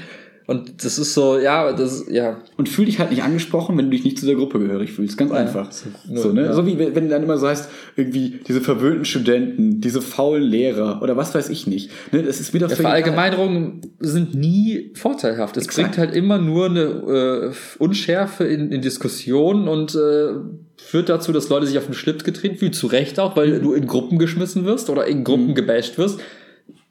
[0.47, 2.37] Und das ist so, ja, das ja.
[2.57, 5.17] Und fühl dich halt nicht angesprochen, wenn du dich nicht zu der Gruppe gehörig fühlst.
[5.17, 5.71] Ganz ja, einfach.
[5.71, 6.45] So, so, ne?
[6.45, 6.53] Ja.
[6.53, 11.15] so wie wenn dann immer so heißt, irgendwie diese verwöhnten Studenten, diese faulen Lehrer oder
[11.15, 11.91] was weiß ich nicht.
[12.11, 12.23] Ne?
[12.23, 15.57] Das ist wieder ja, Verallgemeinerungen sind nie vorteilhaft.
[15.57, 15.87] Es Exakt.
[15.87, 20.33] bringt halt immer nur eine äh, Unschärfe in, in Diskussionen und äh,
[20.77, 23.63] führt dazu, dass Leute sich auf den Schlips getreten fühlen, zu Recht auch, weil mhm.
[23.63, 25.55] du in Gruppen geschmissen wirst oder in Gruppen mhm.
[25.55, 26.19] gebasht wirst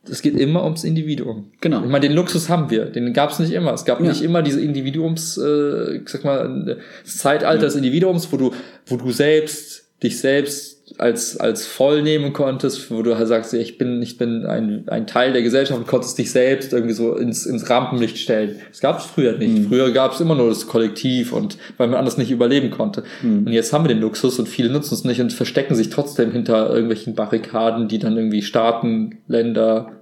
[0.08, 1.52] es geht immer ums Individuum.
[1.60, 1.82] Genau.
[1.82, 2.86] Ich meine, den Luxus haben wir.
[2.86, 3.74] Den gab es nicht immer.
[3.74, 4.08] Es gab ja.
[4.08, 7.66] nicht immer diese Individuums, äh, ich sag mal, das Zeitalter ja.
[7.66, 8.52] des Individuums, wo du,
[8.86, 13.78] wo du selbst dich selbst als, als voll nehmen konntest, wo du halt sagst, ich
[13.78, 17.46] bin, ich bin ein, ein Teil der Gesellschaft und konntest dich selbst irgendwie so ins,
[17.46, 18.56] ins Rampenlicht stellen.
[18.68, 19.58] Das gab es früher nicht.
[19.58, 19.68] Mhm.
[19.68, 23.04] Früher gab es immer nur das Kollektiv und weil man anders nicht überleben konnte.
[23.22, 23.46] Mhm.
[23.46, 26.32] Und jetzt haben wir den Luxus und viele nutzen es nicht und verstecken sich trotzdem
[26.32, 29.92] hinter irgendwelchen Barrikaden, die dann irgendwie Staaten, Länder,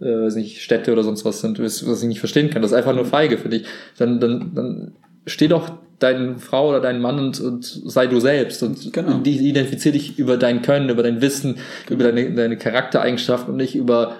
[0.00, 2.62] äh, weiß nicht, Städte oder sonst was sind, was, was ich nicht verstehen kann.
[2.62, 3.64] Das ist einfach nur feige, finde ich.
[3.98, 4.92] Dann, dann, dann
[5.26, 5.70] steh doch
[6.02, 9.20] deine Frau oder deinen Mann und, und sei du selbst und genau.
[9.24, 12.00] identifiziere dich über dein Können, über dein Wissen, genau.
[12.00, 14.16] über deine, deine Charaktereigenschaften und nicht über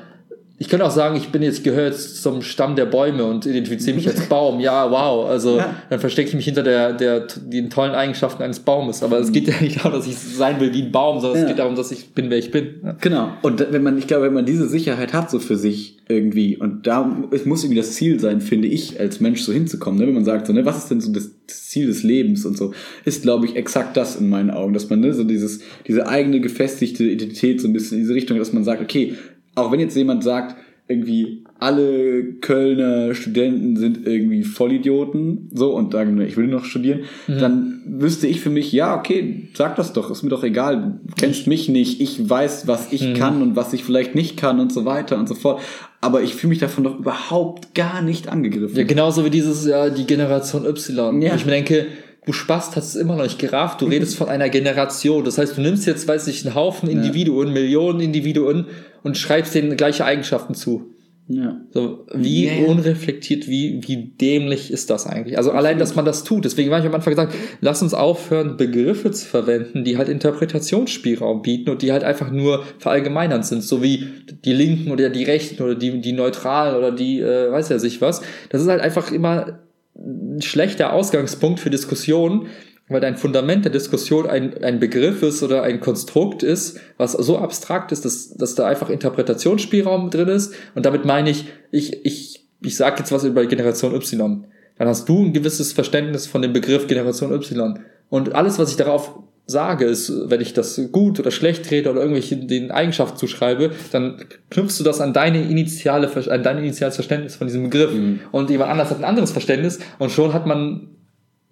[0.62, 4.06] ich könnte auch sagen, ich bin jetzt gehört zum Stamm der Bäume und identifiziere mich
[4.06, 4.60] als Baum.
[4.60, 5.28] Ja, wow.
[5.28, 5.74] Also ja.
[5.90, 9.02] dann verstecke ich mich hinter der, der, den tollen Eigenschaften eines Baumes.
[9.02, 11.42] Aber es geht ja nicht darum, dass ich sein will wie ein Baum, sondern ja.
[11.42, 12.76] es geht darum, dass ich bin, wer ich bin.
[12.84, 12.96] Ja.
[13.00, 13.32] Genau.
[13.42, 16.86] Und wenn man, ich glaube, wenn man diese Sicherheit hat, so für sich irgendwie, und
[16.86, 20.06] da es muss irgendwie das Ziel sein, finde ich, als Mensch so hinzukommen, ne?
[20.06, 22.56] wenn man sagt, so, ne, was ist denn so das, das Ziel des Lebens und
[22.56, 22.72] so,
[23.04, 25.58] ist, glaube ich, exakt das in meinen Augen, dass man ne, so dieses,
[25.88, 29.16] diese eigene gefestigte Identität so ein bisschen in diese Richtung, dass man sagt, okay,
[29.54, 30.56] auch wenn jetzt jemand sagt,
[30.88, 37.38] irgendwie alle Kölner Studenten sind irgendwie Vollidioten, so, und sagen, ich will noch studieren, mhm.
[37.38, 41.14] dann wüsste ich für mich, ja, okay, sag das doch, ist mir doch egal, du
[41.16, 43.14] kennst mich nicht, ich weiß, was ich mhm.
[43.14, 45.60] kann und was ich vielleicht nicht kann und so weiter und so fort.
[46.00, 48.76] Aber ich fühle mich davon doch überhaupt gar nicht angegriffen.
[48.76, 51.22] Ja, genauso wie dieses, ja, die Generation Y.
[51.22, 51.36] Ja.
[51.36, 51.86] Ich mir denke,
[52.24, 55.24] du Spast hast es immer noch nicht gerafft, du redest von einer Generation.
[55.24, 57.54] Das heißt, du nimmst jetzt, weiß ich, einen Haufen Individuen, ja.
[57.54, 58.66] Millionen Individuen
[59.02, 60.92] und schreibst denen gleiche Eigenschaften zu.
[61.28, 61.60] Ja.
[61.70, 62.66] So, wie yeah.
[62.66, 65.38] unreflektiert, wie, wie dämlich ist das eigentlich?
[65.38, 66.44] Also allein, dass man das tut.
[66.44, 71.42] Deswegen war ich am Anfang gesagt, lass uns aufhören, Begriffe zu verwenden, die halt Interpretationsspielraum
[71.42, 74.04] bieten und die halt einfach nur verallgemeinernd sind, so wie
[74.44, 78.00] die Linken oder die Rechten oder die, die Neutralen oder die, äh, weiß ja sich
[78.00, 78.20] was.
[78.50, 79.60] Das ist halt einfach immer
[79.94, 82.48] ein schlechter Ausgangspunkt für Diskussionen,
[82.88, 87.38] weil dein Fundament der Diskussion ein, ein Begriff ist oder ein Konstrukt ist, was so
[87.38, 90.54] abstrakt ist, dass, dass da einfach Interpretationsspielraum drin ist.
[90.74, 94.44] Und damit meine ich, ich, ich, ich sage jetzt was über Generation Y.
[94.78, 97.78] Dann hast du ein gewisses Verständnis von dem Begriff Generation Y.
[98.08, 102.00] Und alles, was ich darauf sage, ist, wenn ich das gut oder schlecht rede oder
[102.00, 107.36] irgendwelche den Eigenschaften zuschreibe, dann knüpfst du das an deine initiale, an dein initiales Verständnis
[107.36, 107.92] von diesem Begriff.
[107.92, 108.20] Mhm.
[108.30, 110.88] Und jemand anders hat ein anderes Verständnis und schon hat man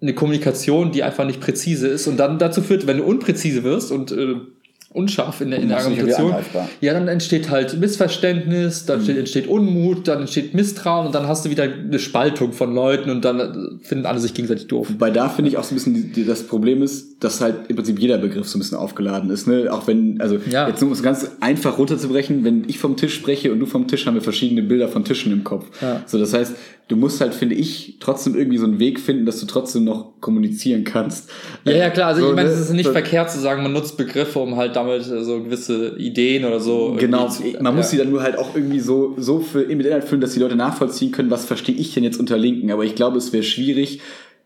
[0.01, 3.91] eine Kommunikation, die einfach nicht präzise ist und dann dazu führt, wenn du unpräzise wirst
[3.91, 4.35] und äh,
[4.93, 6.35] unscharf in der, in der Argumentation,
[6.81, 9.19] ja, dann entsteht halt Missverständnis, dann mhm.
[9.19, 13.23] entsteht Unmut, dann entsteht Misstrauen und dann hast du wieder eine Spaltung von Leuten und
[13.23, 14.87] dann äh, finden alle sich gegenseitig doof.
[14.91, 17.75] Wobei da finde ich auch so ein bisschen die, das Problem ist, dass halt im
[17.77, 19.71] Prinzip jeder Begriff so ein bisschen aufgeladen ist, ne?
[19.71, 20.67] Auch wenn, also ja.
[20.67, 24.05] jetzt um es ganz einfach runterzubrechen, wenn ich vom Tisch spreche und du vom Tisch,
[24.05, 25.67] haben wir verschiedene Bilder von Tischen im Kopf.
[25.81, 26.01] Ja.
[26.05, 26.53] So, das heißt,
[26.87, 30.19] du musst halt, finde ich, trotzdem irgendwie so einen Weg finden, dass du trotzdem noch
[30.19, 31.29] kommunizieren kannst.
[31.63, 32.07] Ja, ja, klar.
[32.07, 32.55] Also so, ich meine, ne?
[32.55, 35.41] es ist nicht so, verkehrt zu sagen, man nutzt Begriffe, um halt damit äh, so
[35.41, 36.95] gewisse Ideen oder so.
[36.99, 37.29] Genau.
[37.29, 37.71] Zu, man ja.
[37.71, 40.39] muss sie dann nur halt auch irgendwie so, so für, mit Inhalt füllen, dass die
[40.39, 42.71] Leute nachvollziehen können, was verstehe ich denn jetzt unter Linken.
[42.71, 44.01] Aber ich glaube, es wäre schwierig,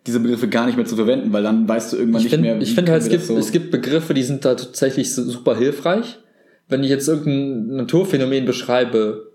[0.05, 2.43] diese Begriffe gar nicht mehr zu verwenden, weil dann weißt du irgendwann ich nicht find,
[2.43, 2.59] mehr.
[2.59, 5.57] Wie ich finde halt, es gibt, so es gibt Begriffe, die sind da tatsächlich super
[5.57, 6.19] hilfreich.
[6.67, 9.31] Wenn ich jetzt irgendein Naturphänomen beschreibe,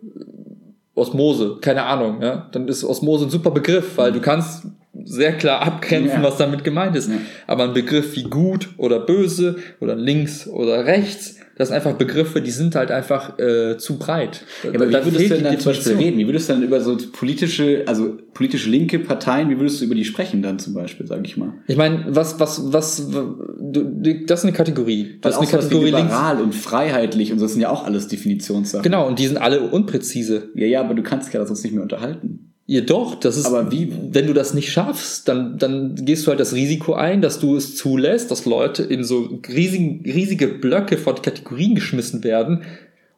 [0.94, 4.64] Osmose, keine Ahnung, ja, dann ist Osmose ein super Begriff, weil du kannst
[5.04, 6.22] sehr klar abgrenzen, ja.
[6.22, 7.08] was damit gemeint ist.
[7.10, 7.16] Ja.
[7.46, 12.40] Aber ein Begriff wie gut oder böse oder links oder rechts, das sind einfach Begriffe,
[12.40, 14.46] die sind halt einfach äh, zu breit.
[14.64, 16.16] Ja, aber wie würdest du denn dann zum Beispiel reden?
[16.16, 19.94] Wie würdest du dann über so politische, also politisch linke Parteien, wie würdest du über
[19.94, 21.52] die sprechen dann zum Beispiel, sage ich mal?
[21.66, 25.18] Ich meine, was, was, was, du, das ist eine Kategorie.
[25.20, 26.44] Das Weil ist eine Kategorie liberal links.
[26.44, 28.82] und freiheitlich und das sind ja auch alles Definitionssachen.
[28.82, 30.48] Genau, und die sind alle unpräzise.
[30.54, 32.49] Ja, ja, aber du kannst ja sonst nicht mehr unterhalten.
[32.70, 36.28] Ja, doch, das ist, aber wie, wenn du das nicht schaffst, dann, dann gehst du
[36.28, 40.96] halt das Risiko ein, dass du es zulässt, dass Leute in so riesigen, riesige Blöcke
[40.96, 42.62] von Kategorien geschmissen werden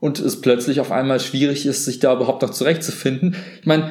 [0.01, 3.37] und es plötzlich auf einmal schwierig ist, sich da überhaupt noch zurechtzufinden.
[3.61, 3.91] Ich meine,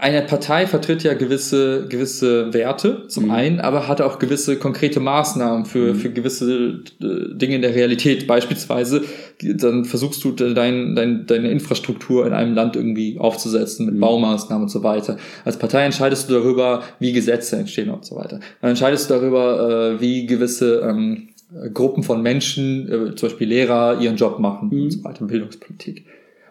[0.00, 3.30] eine Partei vertritt ja gewisse, gewisse Werte zum mhm.
[3.30, 5.96] einen, aber hat auch gewisse konkrete Maßnahmen für, mhm.
[5.96, 8.26] für gewisse äh, Dinge in der Realität.
[8.26, 9.02] Beispielsweise,
[9.42, 14.00] dann versuchst du dein, dein, deine Infrastruktur in einem Land irgendwie aufzusetzen mit mhm.
[14.00, 15.16] Baumaßnahmen und so weiter.
[15.44, 18.40] Als Partei entscheidest du darüber, wie Gesetze entstehen und so weiter.
[18.60, 21.28] Dann entscheidest du darüber, äh, wie gewisse ähm,
[21.72, 26.04] Gruppen von Menschen, äh, zum Beispiel Lehrer, ihren Job machen und so weiter, Bildungspolitik.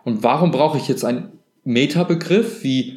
[0.03, 1.29] Und warum brauche ich jetzt einen
[1.65, 2.94] Metabegriff wie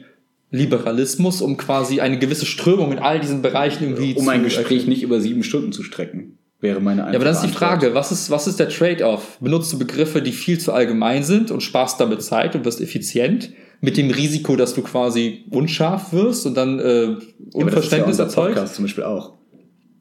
[0.51, 4.23] Liberalismus, um quasi eine gewisse Strömung in all diesen Bereichen irgendwie um zu...
[4.23, 7.15] Um ein Gespräch nicht über sieben Stunden zu strecken, wäre meine Antwort.
[7.15, 9.39] Ja, aber dann ist die Frage, was ist, was ist der Trade-off?
[9.41, 13.51] Benutzt du Begriffe, die viel zu allgemein sind und sparst damit Zeit und wirst effizient,
[13.81, 17.17] mit dem Risiko, dass du quasi unscharf wirst und dann äh,
[17.53, 18.55] Unverständnis ja, erzeugt?
[18.55, 19.35] Podcast zum Beispiel auch.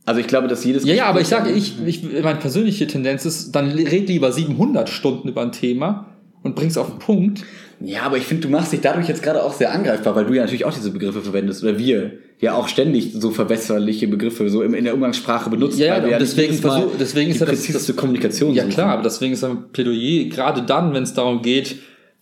[0.06, 3.26] Also ich glaube, dass jedes Ja, ja, aber ich sage, ich, ich, meine persönliche Tendenz
[3.26, 7.44] ist, dann red lieber 700 Stunden über ein Thema und bring's auf den Punkt.
[7.80, 10.34] Ja, aber ich finde, du machst dich dadurch jetzt gerade auch sehr angreifbar, weil du
[10.34, 14.62] ja natürlich auch diese Begriffe verwendest oder wir ja auch ständig so verwässerliche Begriffe so
[14.62, 15.80] in der Umgangssprache benutzen.
[15.80, 19.34] Ja, wir ja deswegen, versuch, deswegen ist ja das, präziseste Kommunikation Ja klar, aber deswegen
[19.34, 21.78] ist ein Plädoyer gerade dann, wenn es darum geht,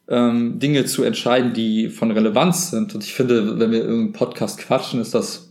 [0.07, 2.93] ähm, Dinge zu entscheiden, die von Relevanz sind.
[2.93, 5.44] Und ich finde, wenn wir irgendeinen Podcast quatschen, ist das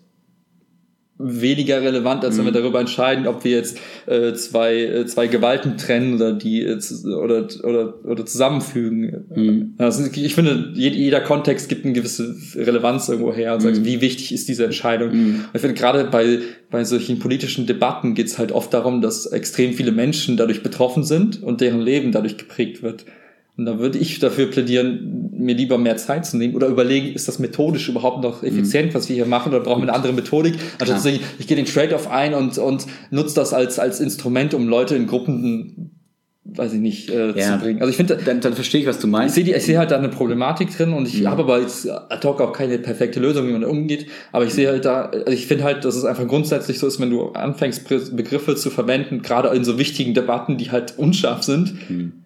[1.16, 5.76] weniger relevant, als wenn wir darüber entscheiden, ob wir jetzt äh, zwei, äh, zwei Gewalten
[5.76, 9.74] trennen oder die äh, oder, oder, oder zusammenfügen.
[9.78, 14.00] Also ich finde, je- jeder Kontext gibt eine gewisse Relevanz irgendwo her und sagt, wie
[14.00, 15.10] wichtig ist diese Entscheidung.
[15.10, 16.40] Und ich finde, gerade bei,
[16.70, 21.04] bei solchen politischen Debatten geht es halt oft darum, dass extrem viele Menschen dadurch betroffen
[21.04, 23.04] sind und deren Leben dadurch geprägt wird.
[23.56, 27.28] Und da würde ich dafür plädieren, mir lieber mehr Zeit zu nehmen oder überlegen, ist
[27.28, 30.54] das methodisch überhaupt noch effizient, was wir hier machen, oder brauchen wir eine andere Methodik?
[30.80, 34.54] Also zu sagen, ich gehe den Trade-off ein und, und nutze das als, als Instrument,
[34.54, 35.92] um Leute in Gruppen,
[36.46, 37.52] weiß ich nicht, äh, Ja.
[37.56, 37.78] zu bringen.
[37.80, 39.38] Also ich finde, Dann, dann verstehe ich, was du ich meinst.
[39.38, 42.52] ich sehe halt da eine Problematik drin und ich habe aber jetzt ad hoc auch
[42.52, 44.06] keine perfekte Lösung, wie man da umgeht.
[44.32, 47.00] Aber ich sehe halt da, also ich finde halt, dass es einfach grundsätzlich so ist,
[47.00, 51.44] wenn du anfängst, Be- Begriffe zu verwenden, gerade in so wichtigen Debatten, die halt unscharf
[51.44, 51.74] sind,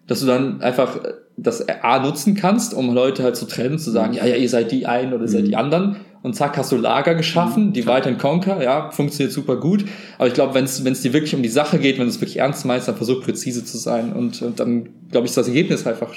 [0.09, 0.99] dass du dann einfach
[1.37, 4.71] das A nutzen kannst, um Leute halt zu trennen, zu sagen, ja, ja, ihr seid
[4.71, 5.97] die einen oder ihr seid die anderen.
[6.21, 9.85] Und zack, hast du Lager geschaffen, die weiter Conquer, ja, funktioniert super gut.
[10.17, 12.09] Aber ich glaube, wenn es wenn es dir wirklich um die Sache geht, wenn du
[12.09, 14.11] es wirklich ernst meinst, dann versuch präzise zu sein.
[14.11, 16.11] Und, und dann, glaube ich, ist das Ergebnis einfach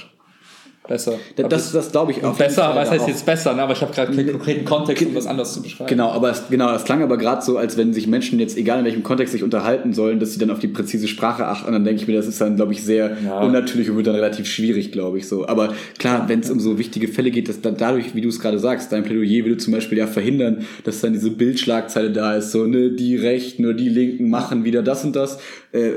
[0.89, 1.15] besser.
[1.37, 3.09] Das, das, das glaube ich jeden besser, was heißt auch.
[3.09, 3.63] jetzt besser, ne?
[3.63, 5.89] aber ich habe gerade keinen konkreten Kontext, um was anderes zu beschreiben.
[5.89, 8.81] Genau, aber es, genau, das klang aber gerade so, als wenn sich Menschen jetzt, egal
[8.81, 11.69] in welchem Kontext, sich unterhalten sollen, dass sie dann auf die präzise Sprache achten.
[11.69, 13.41] Und dann denke ich mir, das ist dann, glaube ich, sehr Ja.
[13.41, 15.29] unnatürlich und wird dann relativ schwierig, glaube ich.
[15.29, 15.47] so.
[15.47, 18.41] Aber klar, wenn es um so wichtige Fälle geht, dass dann dadurch, wie du es
[18.41, 22.51] gerade sagst, dein Plädoyer würde zum Beispiel ja verhindern, dass dann diese Bildschlagzeile da ist,
[22.53, 25.39] so, ne, die Rechten oder die Linken machen wieder das und das.
[25.73, 25.93] Äh,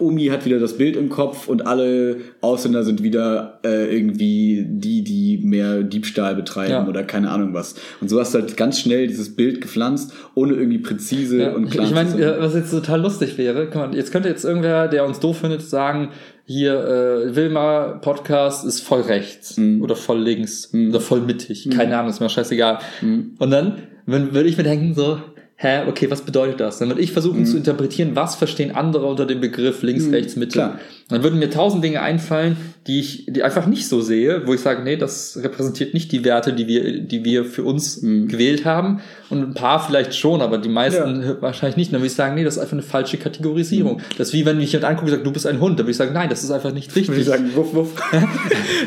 [0.00, 5.04] Omi hat wieder das Bild im Kopf und alle Ausländer sind wieder äh, irgendwie die,
[5.04, 6.88] die mehr Diebstahl betreiben Ja.
[6.88, 7.76] oder keine Ahnung was.
[8.00, 11.70] Und so hast du halt ganz schnell dieses Bild gepflanzt, ohne irgendwie präzise Ja, und
[11.70, 12.22] klar ich meine, zu sein.
[12.22, 15.62] ja, was jetzt total lustig wäre, mal, jetzt könnte jetzt irgendwer, der uns doof findet,
[15.62, 16.08] sagen,
[16.44, 19.80] hier, äh, Wilma Podcast ist voll rechts Mhm.
[19.82, 21.68] oder voll links oder voll mittig.
[21.70, 22.78] Keine Ahnung, ist mir scheißegal.
[23.00, 23.36] Mhm.
[23.38, 23.74] Und dann
[24.06, 25.18] würde ich mir denken, so,
[25.62, 26.78] hä, okay, was bedeutet das?
[26.78, 27.14] Dann würde ich Mhm.
[27.14, 30.52] versuchen zu interpretieren, was verstehen andere unter dem Begriff links, rechts, Mitte.
[30.52, 30.80] klar.
[31.10, 32.56] Dann würden mir tausend Dinge einfallen,
[32.86, 36.24] die ich die einfach nicht so sehe, wo ich sage, nee, das repräsentiert nicht die
[36.24, 38.28] Werte, die wir, die wir für uns Mhm.
[38.28, 39.00] gewählt haben.
[39.28, 41.92] Und ein paar vielleicht schon, aber die meisten wahrscheinlich nicht.
[41.92, 44.00] Dann würde ich sagen, nee, das ist einfach eine falsche Kategorisierung.
[44.18, 45.78] Das ist wie wenn mich jemand anguckt und sagt, du bist ein Hund.
[45.78, 47.08] Dann würde ich sagen, nein, das ist einfach nicht richtig.
[47.08, 47.92] Würde ich sagen, wuff, wuff.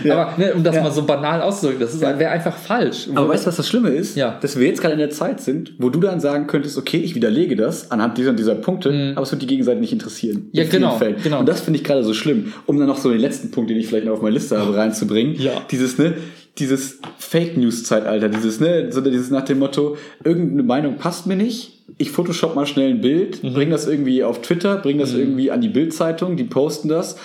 [0.10, 0.84] Aber ne, um das Ja.
[0.84, 3.08] mal so banal auszudrücken, das ist wäre einfach falsch.
[3.16, 4.16] Aber weißt du, was das Schlimme ist?
[4.18, 4.38] Ja.
[4.42, 7.16] Dass wir jetzt gerade in der Zeit sind, wo du dann sagen könntest, okay, ich
[7.16, 10.38] widerlege das anhand dieser und dieser Punkte, aber es wird die Gegenseite nicht interessieren.
[10.38, 10.50] Mhm.
[10.54, 11.40] Ja, In genau, genau.
[11.40, 12.54] Und das finde ich gerade so schlimm.
[12.66, 14.76] Um dann noch so den letzten Punkt, den ich vielleicht noch auf meine Liste habe,
[14.76, 15.36] reinzubringen.
[15.40, 15.62] Ja.
[15.72, 16.14] Dieses, ne,
[16.58, 21.36] dieses Fake News Zeitalter, dieses, ne, so dieses nach dem Motto, irgendeine Meinung passt mir
[21.36, 21.84] nicht.
[21.98, 23.54] Ich photoshop mal schnell ein Bild, Mhm.
[23.54, 27.18] bring das irgendwie auf Twitter, bring das irgendwie an die Bildzeitung, die posten das.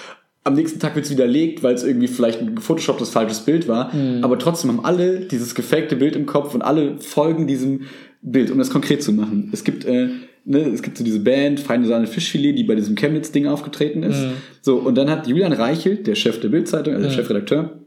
[0.45, 3.95] Am nächsten Tag wird es widerlegt, weil es irgendwie vielleicht ein gefotoshopptes falsches Bild war.
[3.95, 4.24] Mhm.
[4.24, 7.82] Aber trotzdem haben alle dieses gefakte Bild im Kopf und alle folgen diesem
[8.22, 9.51] Bild, um das konkret zu machen.
[9.53, 10.09] Es gibt, äh,
[10.49, 14.20] ne, es gibt so diese Band, Feine Sahne Fischfilet, die bei diesem Chemnitz-Ding aufgetreten ist.
[14.20, 14.32] Mhm.
[14.62, 17.78] So, und dann hat Julian Reichelt, der Chef der Bildzeitung, also der Chefredakteur,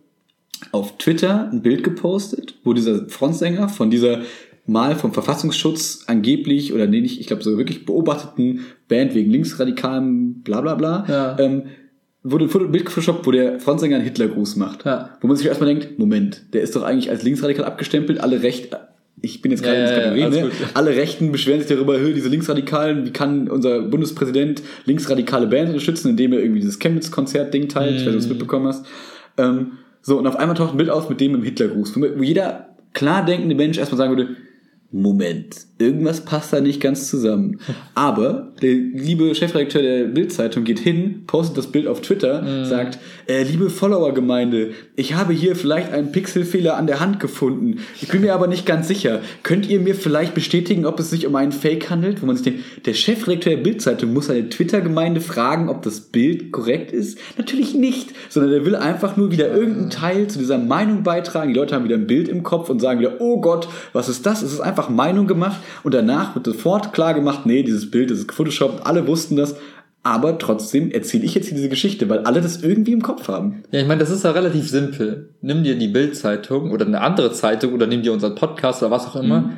[0.72, 4.22] auf Twitter ein Bild gepostet, wo dieser Frontsänger von dieser
[4.68, 10.42] mal vom Verfassungsschutz angeblich oder nee, nicht, ich glaube so wirklich beobachteten Band wegen linksradikalem
[10.44, 11.40] bla bla bla, Ja.
[11.40, 11.64] ähm,
[12.24, 14.86] wurde ein Bild gefotoshoppt, wo der Frontsänger einen Hitlergruß macht.
[14.86, 15.18] Ja.
[15.22, 18.78] Wo man sich erstmal denkt, Moment, der ist doch eigentlich als linksradikal abgestempelt, alle Recht,
[19.22, 20.52] ich bin jetzt gerade Ja, in ja, der Kategorie, ja, ne?
[20.74, 26.10] alle Rechten beschweren sich darüber, "Hö, diese Linksradikalen, wie kann unser Bundespräsident linksradikale Bands unterstützen,
[26.10, 28.86] indem er irgendwie dieses Chemnitz-Konzert-Ding teilt, nicht, ob du es mitbekommen hast.
[29.38, 32.24] Ähm, so, und auf einmal taucht ein Bild auf mit dem im Hitlergruß, wo wo
[32.24, 34.36] jeder klar denkende Mensch erstmal sagen würde,
[34.92, 37.60] Moment, irgendwas passt da nicht ganz zusammen.
[37.96, 43.44] Aber der liebe Chefredakteur der Bildzeitung geht hin, postet das Bild auf Twitter, sagt, äh,
[43.44, 47.80] liebe Follower-Gemeinde, ich habe hier vielleicht einen Pixelfehler an der Hand gefunden.
[48.02, 49.22] Ich bin mir aber nicht ganz sicher.
[49.44, 52.22] Könnt ihr mir vielleicht bestätigen, ob es sich um einen Fake handelt?
[52.22, 56.52] Wo man sich denkt, der Chefredakteur der Bildzeitung muss seine Twitter-Gemeinde fragen, ob das Bild
[56.52, 57.18] korrekt ist?
[57.38, 61.54] Natürlich nicht, sondern er will einfach nur wieder irgendeinen Teil zu dieser Meinung beitragen.
[61.54, 64.26] Die Leute haben wieder ein Bild im Kopf und sagen wieder, oh Gott, was ist
[64.26, 64.42] das?
[64.42, 68.28] Es ist einfach Meinung gemacht und danach wird sofort klar gemacht, nee, dieses Bild ist
[68.28, 69.56] gefotoshoppt, alle wussten das,
[70.04, 73.64] aber trotzdem erzähle ich jetzt hier diese Geschichte, weil alle das irgendwie im Kopf haben.
[73.72, 75.30] Ja, ich meine, das ist ja relativ simpel.
[75.42, 79.06] Nimm dir die Bild-Zeitung oder eine andere Zeitung oder nimm dir unseren Podcast oder was
[79.06, 79.52] auch immer.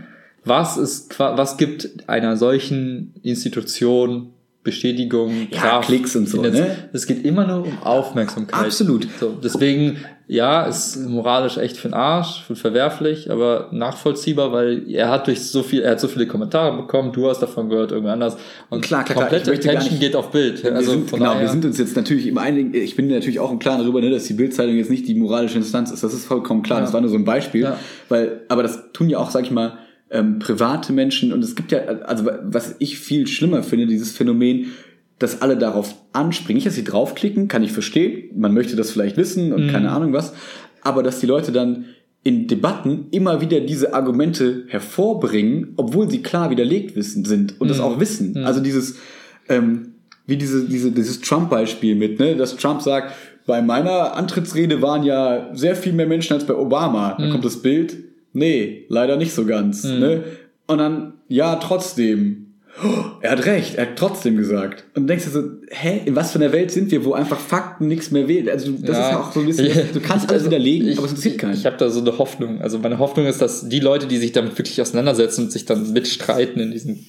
[0.45, 4.33] was ist, was gibt einer solchen Institution
[4.63, 6.41] Bestätigung, ja, Kraft, Klicks und so.
[6.41, 6.77] Ne?
[6.93, 8.65] Es geht immer nur um Aufmerksamkeit.
[8.65, 9.05] Absolut.
[9.19, 15.09] So, deswegen, ja, ist moralisch echt für den Arsch, für verwerflich, aber nachvollziehbar, weil er
[15.09, 18.13] hat durch so viel, er hat so viele Kommentare bekommen, du hast davon gehört, irgendwer
[18.13, 18.37] anders.
[18.69, 19.75] Und klar, klar, komplette klar.
[19.75, 20.63] Attention geht auf Bild.
[20.63, 23.51] Also sind, genau, daher, wir sind uns jetzt natürlich im einigen, ich bin natürlich auch
[23.51, 26.03] im Klaren darüber, ne, dass die Bildzeitung jetzt nicht die moralische Instanz ist.
[26.03, 26.79] Das ist vollkommen klar.
[26.79, 26.85] Ja.
[26.85, 27.63] Das war nur so ein Beispiel.
[27.63, 27.77] Ja.
[28.07, 29.77] Weil, aber das tun ja auch, sag ich mal,
[30.13, 34.67] ähm, private Menschen und es gibt ja, also was ich viel schlimmer finde, dieses Phänomen,
[35.19, 36.57] dass alle darauf anspringen.
[36.57, 38.29] Nicht, dass sie draufklicken, kann ich verstehen.
[38.35, 39.71] Man möchte das vielleicht wissen und mhm.
[39.71, 40.33] keine Ahnung was.
[40.81, 41.85] Aber dass die Leute dann
[42.23, 47.69] in Debatten immer wieder diese Argumente hervorbringen, obwohl sie klar widerlegt wissen sind und mhm.
[47.69, 48.33] das auch wissen.
[48.33, 48.45] Mhm.
[48.45, 48.97] Also dieses,
[49.49, 49.95] ähm,
[50.25, 53.13] wie diese, diese, dieses Trump-Beispiel mit, ne, dass Trump sagt,
[53.45, 57.15] bei meiner Antrittsrede waren ja sehr viel mehr Menschen als bei Obama.
[57.17, 57.31] Da mhm.
[57.31, 57.97] kommt das Bild,
[58.33, 59.83] nee, leider nicht so ganz.
[59.83, 59.99] Mhm.
[59.99, 60.23] Ne?
[60.67, 62.47] Und dann, ja, trotzdem.
[63.21, 64.85] er hat recht, er hat trotzdem gesagt.
[64.95, 67.39] Und du denkst dir so, hä, in was für einer Welt sind wir, wo einfach
[67.39, 68.49] Fakten nichts mehr wählen?
[68.49, 69.05] Also das ja.
[69.05, 71.37] ist ja auch so ein bisschen, du kannst alles also, widerlegen, ich, aber es interessiert
[71.37, 71.53] keinen.
[71.53, 72.61] Ich habe da so eine Hoffnung.
[72.61, 75.93] Also meine Hoffnung ist, dass die Leute, die sich damit wirklich auseinandersetzen und sich dann
[75.93, 77.07] mitstreiten in diesen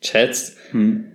[0.00, 1.06] Chats, hm.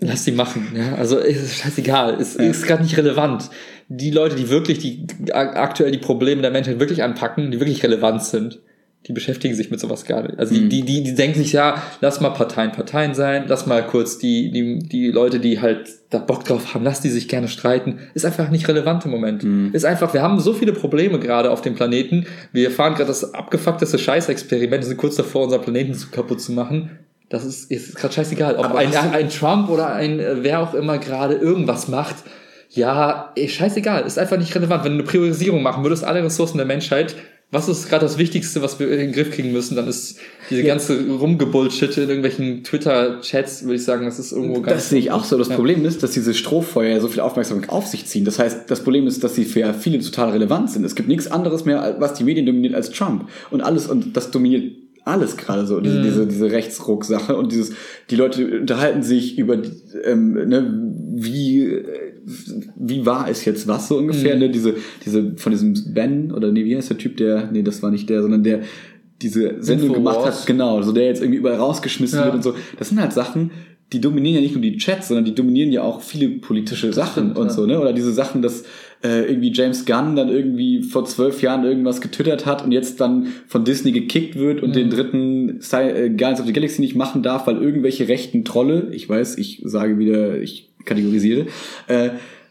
[0.00, 0.68] lass die machen.
[0.76, 0.94] Ja?
[0.94, 2.44] Also ist scheißegal, ist, ja.
[2.44, 3.50] ist gerade nicht relevant.
[3.92, 8.22] Die Leute, die wirklich die aktuell die Probleme der Menschheit wirklich anpacken, die wirklich relevant
[8.22, 8.60] sind,
[9.06, 10.38] die beschäftigen sich mit sowas gar nicht.
[10.38, 10.68] Also die, mhm.
[10.68, 14.50] die, die, die denken sich, ja, lass mal Parteien Parteien sein, lass mal kurz die,
[14.50, 17.98] die, die Leute, die halt da Bock drauf haben, lass die sich gerne streiten.
[18.14, 19.42] Ist einfach nicht relevant im Moment.
[19.42, 19.70] Mhm.
[19.72, 22.26] Ist einfach, wir haben so viele Probleme gerade auf dem Planeten.
[22.52, 26.90] Wir fahren gerade das abgefuckteste Scheißexperiment, sind kurz davor, unser Planeten zu kaputt zu machen.
[27.30, 28.56] Das ist, ist gerade scheißegal.
[28.56, 32.16] Ob ein, ein Trump oder ein äh, wer auch immer gerade irgendwas macht,
[32.70, 34.84] ja, ey, scheißegal, ist einfach nicht relevant.
[34.84, 37.16] Wenn du eine Priorisierung machen würdest, alle Ressourcen der Menschheit,
[37.52, 40.62] was ist gerade das Wichtigste, was wir in den Griff kriegen müssen, dann ist diese
[40.62, 44.76] ganze Rumgebullshit in irgendwelchen Twitter-Chats, würde ich sagen, das ist irgendwo ganz.
[44.76, 45.36] Das sehe ich auch so.
[45.36, 45.56] Das ja.
[45.56, 48.24] Problem ist, dass diese Strohfeuer so viel Aufmerksamkeit auf sich ziehen.
[48.24, 50.84] Das heißt, das Problem ist, dass sie für viele total relevant sind.
[50.84, 53.28] Es gibt nichts anderes mehr, was die Medien dominiert als Trump.
[53.50, 54.72] Und alles, und das dominiert
[55.04, 56.02] alles gerade so, diese, mm.
[56.02, 57.72] diese, diese Rechtsruck-Sache und dieses,
[58.10, 59.60] die Leute unterhalten sich über,
[60.04, 60.72] ähm, ne,
[61.16, 61.82] wie,
[62.76, 64.38] wie war es jetzt was so ungefähr, mm.
[64.38, 67.82] ne, diese, diese, von diesem Ben, oder nee, wie heißt der Typ, der, nee, das
[67.82, 68.60] war nicht der, sondern der,
[69.22, 72.24] diese Sendung Info gemacht hat, genau, so der jetzt irgendwie überall rausgeschmissen ja.
[72.26, 72.54] wird und so.
[72.78, 73.50] Das sind halt Sachen,
[73.92, 77.30] die dominieren ja nicht nur die Chats, sondern die dominieren ja auch viele politische Sachen
[77.30, 77.52] stimmt, und ja.
[77.52, 77.80] so, ne?
[77.80, 78.64] Oder diese Sachen, dass
[79.02, 83.28] äh, irgendwie James Gunn dann irgendwie vor zwölf Jahren irgendwas getwittert hat und jetzt dann
[83.46, 84.74] von Disney gekickt wird und mhm.
[84.74, 89.08] den dritten äh, Guardians of the Galaxy nicht machen darf, weil irgendwelche rechten Trolle, ich
[89.08, 91.46] weiß, ich sage wieder, ich kategorisiere,
[91.88, 92.10] äh,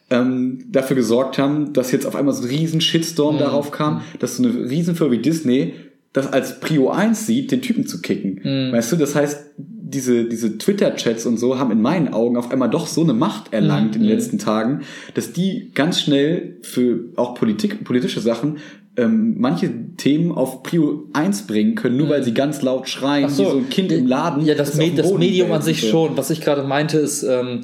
[0.10, 3.40] ähm, dafür gesorgt haben, dass jetzt auf einmal so ein riesen Shitstorm mhm.
[3.40, 5.74] darauf kam, dass so eine Riesenfirma wie Disney
[6.14, 8.42] das als Prio 1 sieht, den Typen zu kicken.
[8.44, 8.72] Mhm.
[8.72, 9.52] Weißt du, das heißt,
[9.90, 13.54] diese, diese Twitter-Chats und so haben in meinen Augen auf einmal doch so eine Macht
[13.54, 13.94] erlangt mhm.
[13.96, 14.16] in den mhm.
[14.16, 14.82] letzten Tagen,
[15.16, 18.58] dass die ganz schnell für auch Politik, politische Sachen
[18.98, 22.12] ähm, manche Themen auf Prio 1 bringen können, nur mhm.
[22.12, 23.46] weil sie ganz laut schreien, so.
[23.46, 24.46] wie so ein Kind im Laden.
[24.46, 26.18] Ja, das, Me das Medium an sich schon.
[26.18, 27.62] Was ich gerade meinte, ist, ähm,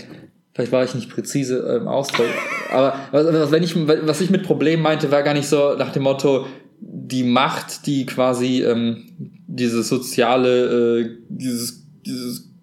[0.54, 2.28] vielleicht war ich nicht präzise im ähm, Ausdruck,
[2.72, 6.04] aber was, wenn ich, was ich mit Problem meinte, war gar nicht so nach dem
[6.04, 6.46] Motto,
[6.80, 9.04] die Macht, die quasi ähm,
[9.48, 12.55] dieses soziale, äh, dieses dieses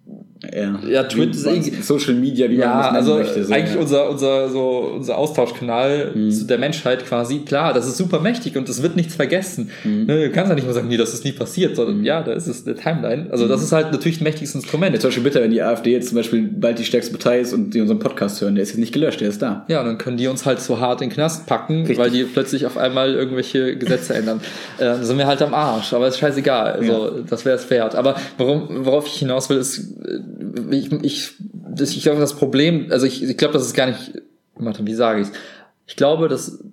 [0.51, 3.43] ja, ja Twitter, Social Media, wie ja, man das also möchte.
[3.43, 3.81] So, eigentlich ja.
[3.81, 6.31] unser, unser, so, unser Austauschkanal mhm.
[6.31, 7.39] zu der Menschheit quasi.
[7.39, 9.69] Klar, das ist super mächtig und es wird nichts vergessen.
[9.83, 10.05] Mhm.
[10.05, 12.05] Ne, du kannst ja nicht mal sagen, nee, das ist nie passiert, sondern mhm.
[12.05, 13.27] ja, da ist es eine Timeline.
[13.31, 13.65] Also das mhm.
[13.65, 14.99] ist halt natürlich ein mächtiges Instrument.
[14.99, 17.73] zum Beispiel bitter, wenn die AfD jetzt zum Beispiel bald die stärkste Partei ist und
[17.73, 19.65] die unseren Podcast hören, der ist jetzt nicht gelöscht, der ist da.
[19.69, 21.97] Ja, dann können die uns halt so hart in den Knast packen, Richtig.
[21.97, 24.41] weil die plötzlich auf einmal irgendwelche Gesetze ändern.
[24.77, 26.73] Äh, dann sind wir halt am Arsch, aber ist scheißegal.
[26.73, 27.11] Also, ja.
[27.29, 27.95] das wäre es wert.
[27.95, 30.19] Aber worum, worauf ich hinaus will, ist, äh,
[30.71, 34.21] ich, ich, das, ich glaube, das Problem, also ich, ich glaube, das ist gar nicht,
[34.55, 35.27] warte, wie sage ich
[35.87, 36.63] Ich glaube, dass,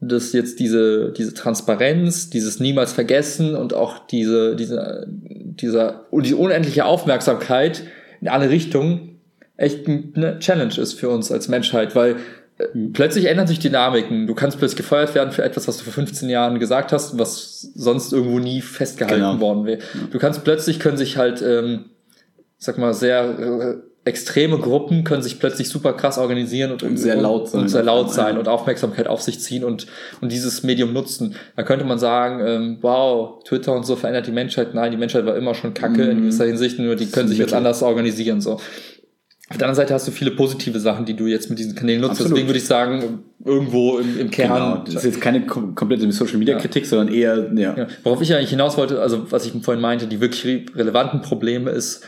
[0.00, 6.84] dass jetzt diese, diese Transparenz, dieses niemals vergessen und auch diese, diese, dieser, diese unendliche
[6.84, 7.82] Aufmerksamkeit
[8.20, 9.20] in alle Richtungen
[9.56, 12.16] echt eine Challenge ist für uns als Menschheit, weil
[12.58, 14.28] äh, plötzlich ändern sich Dynamiken.
[14.28, 17.72] Du kannst plötzlich gefeuert werden für etwas, was du vor 15 Jahren gesagt hast, was
[17.74, 19.40] sonst irgendwo nie festgehalten genau.
[19.40, 19.80] worden wäre.
[20.12, 21.86] Du kannst plötzlich können sich halt ähm,
[22.58, 27.16] sag mal, sehr äh, extreme Gruppen können sich plötzlich super krass organisieren und, und sehr
[27.16, 29.86] laut sein, und sehr laut sein und Aufmerksamkeit auf sich ziehen und,
[30.20, 31.34] und dieses Medium nutzen.
[31.56, 34.74] Da könnte man sagen, ähm, wow, Twitter und so verändert die Menschheit.
[34.74, 36.10] Nein, die Menschheit war immer schon kacke mhm.
[36.10, 38.58] in gewisser Hinsicht, nur die können sich jetzt anders organisieren, so.
[39.50, 42.02] Auf der anderen Seite hast du viele positive Sachen, die du jetzt mit diesen Kanälen
[42.02, 42.12] nutzt.
[42.12, 42.32] Absolut.
[42.32, 44.52] Deswegen würde ich sagen, irgendwo im, im Kern.
[44.52, 46.88] Genau, das ist jetzt keine kom komplette Social Media Kritik, ja.
[46.90, 47.74] sondern eher, ja.
[47.74, 47.86] ja.
[48.04, 50.44] Worauf ich eigentlich hinaus wollte, also was ich vorhin meinte, die wirklich
[50.74, 52.04] relevanten Probleme ist,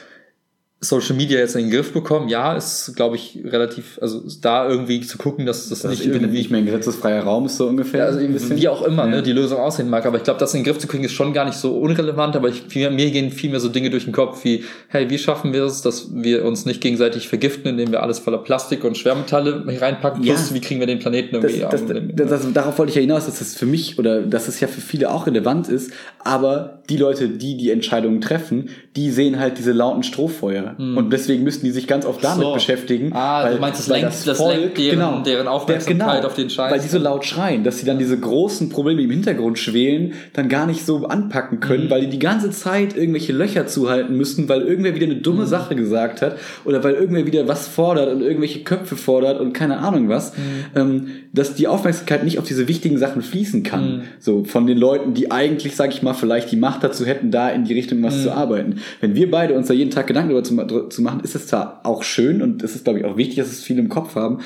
[0.82, 2.30] Social Media jetzt in den Griff bekommen.
[2.30, 6.38] Ja, ist, glaube ich, relativ, also da irgendwie zu gucken, dass das, das nicht irgendwie
[6.38, 8.06] nicht mehr ein gesetzesfreier Raum ist, so ungefähr.
[8.06, 9.16] Also wie auch immer, ne, ja.
[9.16, 10.06] ne, die Lösung aussehen mag.
[10.06, 12.34] Aber ich glaube, das in den Griff zu kriegen, ist schon gar nicht so unrelevant.
[12.34, 15.52] Aber ich, mir, gehen viel mehr so Dinge durch den Kopf wie, hey, wie schaffen
[15.52, 19.64] wir es, dass wir uns nicht gegenseitig vergiften, indem wir alles voller Plastik und Schwermetalle
[19.66, 20.22] reinpacken?
[20.22, 20.54] Plus, ja.
[20.54, 23.26] wie kriegen wir den Planeten irgendwie das, das, das, das, Darauf wollte ich ja hinaus,
[23.26, 25.92] dass das für mich oder dass es ja für viele auch relevant ist.
[26.24, 30.69] Aber die Leute, die die Entscheidungen treffen, die sehen halt diese lauten Strohfeuer.
[30.76, 30.96] Hm.
[30.96, 32.54] Und deswegen müssten die sich ganz oft damit so.
[32.54, 33.12] beschäftigen.
[33.14, 36.26] Ah, weil, du meinst, das lenkt, das, das Volk, lenkt deren, genau, deren Aufmerksamkeit genau,
[36.26, 36.72] auf den Scheiß.
[36.72, 40.48] Weil die so laut schreien, dass sie dann diese großen Probleme im Hintergrund schwelen, dann
[40.48, 41.90] gar nicht so anpacken können, mhm.
[41.90, 45.48] weil die die ganze Zeit irgendwelche Löcher zuhalten müssen, weil irgendwer wieder eine dumme mhm.
[45.48, 49.78] Sache gesagt hat oder weil irgendwer wieder was fordert und irgendwelche Köpfe fordert und keine
[49.78, 50.42] Ahnung was, mhm.
[50.74, 53.96] ähm, dass die Aufmerksamkeit nicht auf diese wichtigen Sachen fließen kann.
[53.98, 54.02] Mhm.
[54.18, 57.48] So von den Leuten, die eigentlich, sag ich mal, vielleicht die Macht dazu hätten, da
[57.48, 58.22] in die Richtung was mhm.
[58.22, 58.76] zu arbeiten.
[59.00, 61.80] Wenn wir beide uns da jeden Tag Gedanken darüber zu, zu machen, ist es zwar
[61.84, 64.40] auch schön und es ist, glaube ich, auch wichtig, dass es viele im Kopf haben,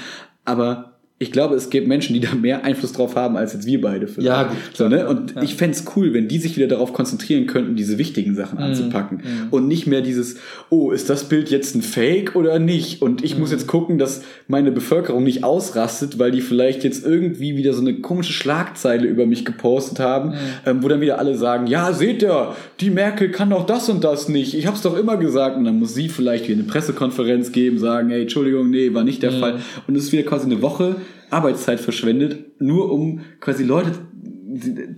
[0.45, 3.81] aber ich glaube, es gibt Menschen, die da mehr Einfluss drauf haben, als jetzt wir
[3.81, 4.09] beide.
[4.09, 4.27] Vielleicht.
[4.27, 4.57] Ja, gut.
[4.73, 5.09] So, ne?
[5.09, 5.43] Und ja.
[5.43, 8.65] ich fände cool, wenn die sich wieder darauf konzentrieren könnten, diese wichtigen Sachen mhm.
[8.65, 9.19] anzupacken.
[9.19, 9.49] Mhm.
[9.51, 10.39] Und nicht mehr dieses,
[10.71, 13.01] oh, ist das Bild jetzt ein Fake oder nicht?
[13.01, 13.43] Und ich mhm.
[13.43, 17.81] muss jetzt gucken, dass meine Bevölkerung nicht ausrastet, weil die vielleicht jetzt irgendwie wieder so
[17.81, 20.37] eine komische Schlagzeile über mich gepostet haben, mhm.
[20.67, 24.03] ähm, wo dann wieder alle sagen, ja, seht ihr, die Merkel kann doch das und
[24.03, 24.55] das nicht.
[24.55, 25.57] Ich hab's doch immer gesagt.
[25.57, 29.23] Und dann muss sie vielleicht wieder eine Pressekonferenz geben, sagen, hey, Entschuldigung, nee, war nicht
[29.23, 29.39] der mhm.
[29.39, 29.61] Fall.
[29.87, 30.97] Und es ist wieder quasi eine Woche,
[31.35, 33.93] Arbeitszeit verschwendet, nur um quasi Leute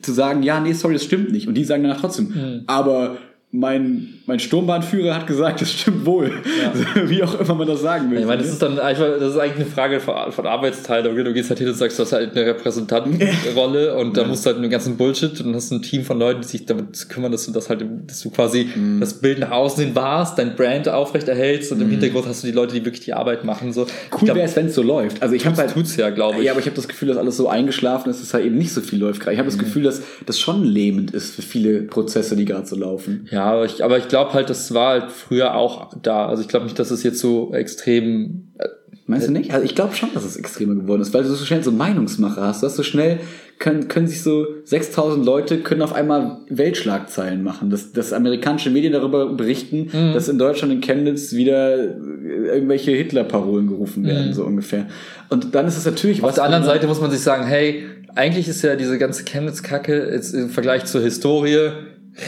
[0.03, 1.49] zu sagen, ja, nee, sorry, das stimmt nicht.
[1.49, 2.63] Und die sagen danach trotzdem, mhm.
[2.67, 3.17] aber
[3.51, 6.33] mein, mein Sturmbahnführer hat gesagt, das stimmt wohl.
[6.61, 7.09] Ja.
[7.09, 8.19] Wie auch immer man das sagen will.
[8.19, 11.15] Ich meine, das ist dann einfach, das ist eigentlich eine Frage von, von Arbeitsteilung.
[11.15, 14.49] Du gehst halt hin und sagst, du hast halt eine Repräsentantenrolle und da musst du
[14.49, 17.47] halt einen ganzen Bullshit und hast ein Team von Leuten, die sich damit kümmern, dass
[17.47, 18.99] du das halt, dass du quasi mhm.
[18.99, 21.93] das Bild nach außen hin warst, dein Brand aufrecht erhältst und im mhm.
[21.93, 23.73] Hintergrund hast du die Leute, die wirklich die Arbeit machen.
[23.73, 23.87] So.
[24.21, 25.23] Cool wäre es, wenn es so läuft.
[25.23, 26.47] Also ich habe halt, tut's ja, glaube ich.
[26.47, 28.73] Ja, aber ich habe das Gefühl, dass alles so eingeschlafen ist, dass halt eben nicht
[28.73, 29.23] so viel läuft.
[29.23, 29.61] Ich habe das mhm.
[29.61, 33.29] Gefühl, dass das schon lähmend ist für viele Prozesse, die gerade so laufen.
[33.31, 36.27] Ja, aber ich, aber ich glaube halt, das war halt früher auch da.
[36.27, 38.53] Also ich glaube nicht, dass es jetzt so extrem.
[38.59, 38.69] Äh,
[39.09, 39.53] Meinst du nicht?
[39.55, 42.43] Also ich glaube schon, dass es extremer geworden ist, weil du so schnell so Meinungsmacher
[42.43, 42.63] hast.
[42.63, 43.21] Du hast so schnell,
[43.61, 47.71] können, können sich so 6000 Leute können auf einmal Weltschlagzeilen machen.
[47.71, 50.13] Dass, dass amerikanische Medien darüber berichten, mhm.
[50.13, 54.33] dass in Deutschland in Chemnitz wieder irgendwelche Hitler-Parolen gerufen werden, mhm.
[54.33, 54.87] so ungefähr.
[55.29, 56.31] Und dann ist es natürlich Auf was.
[56.31, 57.85] Auf der anderen Seite muss man sich sagen, hey,
[58.17, 61.71] eigentlich ist ja diese ganze Chemnitz-Kacke jetzt im Vergleich zur Historie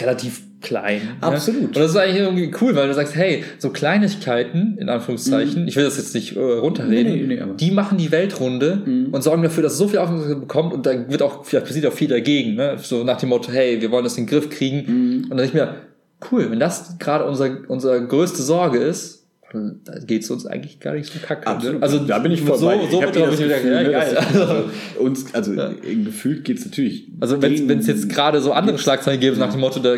[0.00, 1.00] relativ klein.
[1.20, 1.26] Ne?
[1.26, 1.64] Absolut.
[1.64, 5.68] Und das ist eigentlich irgendwie cool, weil du sagst, hey, so Kleinigkeiten, in Anführungszeichen, mhm.
[5.68, 9.08] ich will das jetzt nicht äh, runterreden, nee, nee, nee, die machen die Weltrunde mhm.
[9.12, 11.86] und sorgen dafür, dass es so viel Aufmerksamkeit bekommt und da wird auch, vielleicht passiert
[11.86, 12.76] auch viel dagegen, ne?
[12.80, 14.84] So nach dem Motto, hey, wir wollen das in den Griff kriegen.
[14.86, 15.30] Mhm.
[15.30, 15.74] Und dann ich mir,
[16.30, 19.17] cool, wenn das gerade unser, unsere größte Sorge ist,
[19.52, 21.48] da geht es uns eigentlich gar nicht so kacke.
[21.48, 21.56] Ne?
[21.56, 21.82] Absolut.
[21.82, 24.18] Also da bin ich voll so, so ich ich wieder, ja, geil.
[24.28, 24.64] Also,
[25.00, 25.70] uns, also ja.
[26.04, 27.06] gefühlt geht's natürlich.
[27.18, 29.96] Also wenn es jetzt gerade so andere Schlagzeilen gäbe, nach dem Motto, da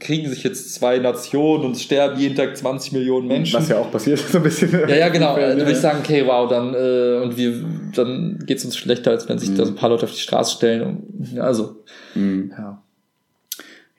[0.00, 3.54] kriegen sich jetzt zwei Nationen und sterben jeden Tag 20 Millionen Menschen.
[3.54, 4.72] Was ja auch passiert, so ein bisschen.
[4.72, 5.36] Ja, ja, genau.
[5.38, 7.54] Dann würde ich sagen, okay, wow, dann äh, und wir,
[7.94, 9.58] dann geht's uns schlechter, als wenn sich mhm.
[9.58, 10.82] da so ein paar Leute auf die Straße stellen.
[10.82, 11.84] Und, also,
[12.14, 12.52] mhm.
[12.56, 12.82] ja.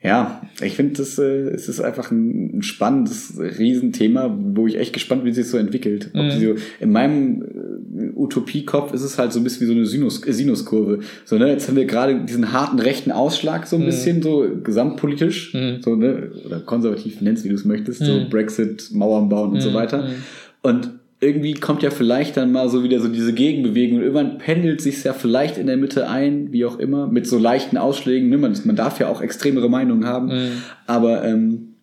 [0.02, 4.94] Ja, ich finde, das äh, es ist einfach ein, ein spannendes Riesenthema, wo ich echt
[4.94, 6.12] gespannt bin, wie sich so entwickelt.
[6.14, 6.30] Mhm.
[6.30, 10.26] So, in meinem äh, Utopiekopf ist es halt so ein bisschen wie so eine Sinus,
[10.26, 11.00] äh, Sinuskurve.
[11.26, 13.86] So, ne, jetzt haben wir gerade diesen harten rechten Ausschlag so ein mhm.
[13.86, 15.82] bisschen, so gesamtpolitisch, mhm.
[15.82, 18.30] so, ne, oder konservativ nennst, wie du es möchtest, so mhm.
[18.30, 19.74] Brexit, Mauern bauen und so mhm.
[19.74, 20.04] weiter.
[20.04, 20.14] Mhm.
[20.62, 20.90] Und
[21.20, 25.04] irgendwie kommt ja vielleicht dann mal so wieder so diese Gegenbewegung und irgendwann pendelt sich
[25.04, 28.30] ja vielleicht in der Mitte ein, wie auch immer, mit so leichten Ausschlägen.
[28.30, 28.38] Ne?
[28.38, 30.52] Man, man darf ja auch extremere Meinungen haben, mhm.
[30.86, 31.74] aber ähm,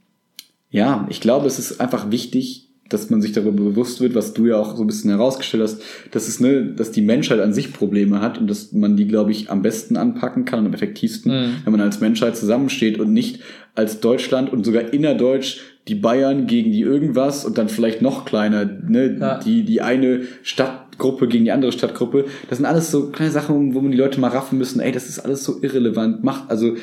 [0.72, 4.48] ja, ich glaube, es ist einfach wichtig, dass man sich darüber bewusst wird, was du
[4.48, 5.82] ja auch so ein bisschen herausgestellt hast,
[6.12, 9.32] dass es ne, dass die Menschheit an sich Probleme hat und dass man die, glaube
[9.32, 11.56] ich, am besten anpacken kann und am effektivsten, mhm.
[11.64, 13.42] wenn man als Menschheit zusammensteht und nicht
[13.76, 18.66] als Deutschland und sogar innerdeutsch die Bayern gegen die irgendwas und dann vielleicht noch kleiner,
[18.66, 19.40] ne, ja.
[19.40, 22.26] die, die eine Stadtgruppe gegen die andere Stadtgruppe.
[22.50, 25.10] Das sind alles so kleine Sachen, wo man die Leute mal raffen müssen, ey, das
[25.10, 26.24] ist alles so irrelevant.
[26.24, 26.76] Macht, also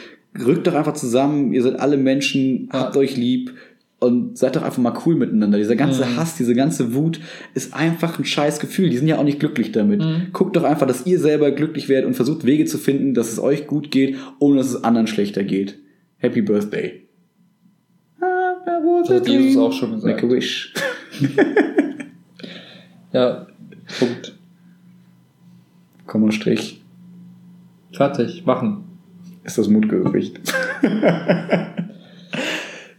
[0.45, 2.81] rückt doch einfach zusammen, ihr seid alle Menschen, ja.
[2.81, 3.53] habt euch lieb
[4.01, 5.59] und seid doch einfach mal cool miteinander.
[5.59, 6.17] Dieser ganze mhm.
[6.17, 7.21] Hass, diese ganze Wut
[7.55, 8.91] ist einfach ein scheiß Gefühl.
[8.91, 10.01] Die sind ja auch nicht glücklich damit.
[10.01, 10.29] Mhm.
[10.33, 13.39] Guckt doch einfach, dass ihr selber glücklich werdet und versucht Wege zu finden, dass es
[13.39, 15.79] euch gut geht, ohne dass es anderen schlechter geht.
[16.19, 17.04] Happy Birthday.
[18.65, 20.23] Das hat Jesus auch schon gesagt.
[20.23, 20.73] Make a wish.
[23.15, 23.47] Ja,
[24.01, 24.35] Punkt.
[26.05, 26.83] Komma Strich.
[27.93, 28.99] Fertig, machen.
[29.45, 30.41] Ist das Mundgericht.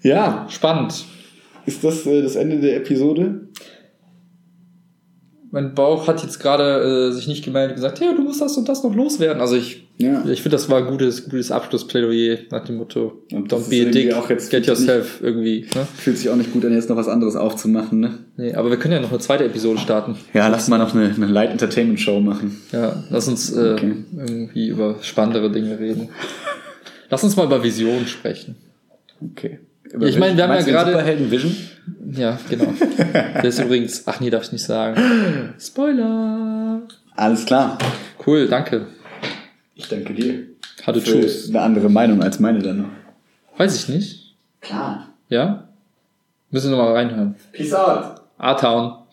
[0.01, 1.03] ja, Spannend.
[1.65, 3.49] ist das äh, das Ende der Episode?
[5.51, 8.55] Mein Bauch hat jetzt gerade äh, sich nicht gemeldet und gesagt, ja, du musst das
[8.55, 9.41] und das noch loswerden.
[9.41, 10.25] Also ich, Ja.
[10.27, 13.87] ich finde, das war ein gutes, gutes Abschlussplädoyer nach dem Motto, Und das don't be
[13.87, 15.67] a dick, auch jetzt get yourself irgendwie.
[15.73, 15.87] Ne?
[15.95, 18.17] Fühlt sich auch nicht gut an, jetzt noch was anderes aufzumachen, ne?
[18.35, 20.17] Nee, aber wir können ja noch eine zweite Episode starten.
[20.33, 22.59] Ja, lass mal noch eine, eine Light Entertainment Show machen.
[22.73, 23.93] Ja, lass uns äh, Okay.
[24.17, 26.09] irgendwie über spannendere Dinge reden.
[27.09, 28.55] Lass uns mal über Vision sprechen.
[29.21, 29.59] Okay.
[30.01, 31.55] Ich meine, wir haben ja gerade- Superhelden Vision?
[32.11, 32.73] Ja, genau.
[33.13, 34.99] Der ist übrigens, ach nee, darf ich nicht sagen.
[35.59, 36.81] Spoiler.
[37.15, 37.77] Alles klar.
[38.25, 38.87] Cool, danke.
[39.75, 40.47] Ich danke dir.
[40.83, 41.49] Hatte Tschüss.
[41.49, 42.89] eine andere Meinung als meine dann noch.
[43.57, 44.35] Weiß ich nicht.
[44.61, 45.09] Klar.
[45.29, 45.67] Ja?
[46.49, 47.35] Müssen wir noch mal reinhören.
[47.51, 48.21] Peace out.
[48.37, 49.04] A-Town.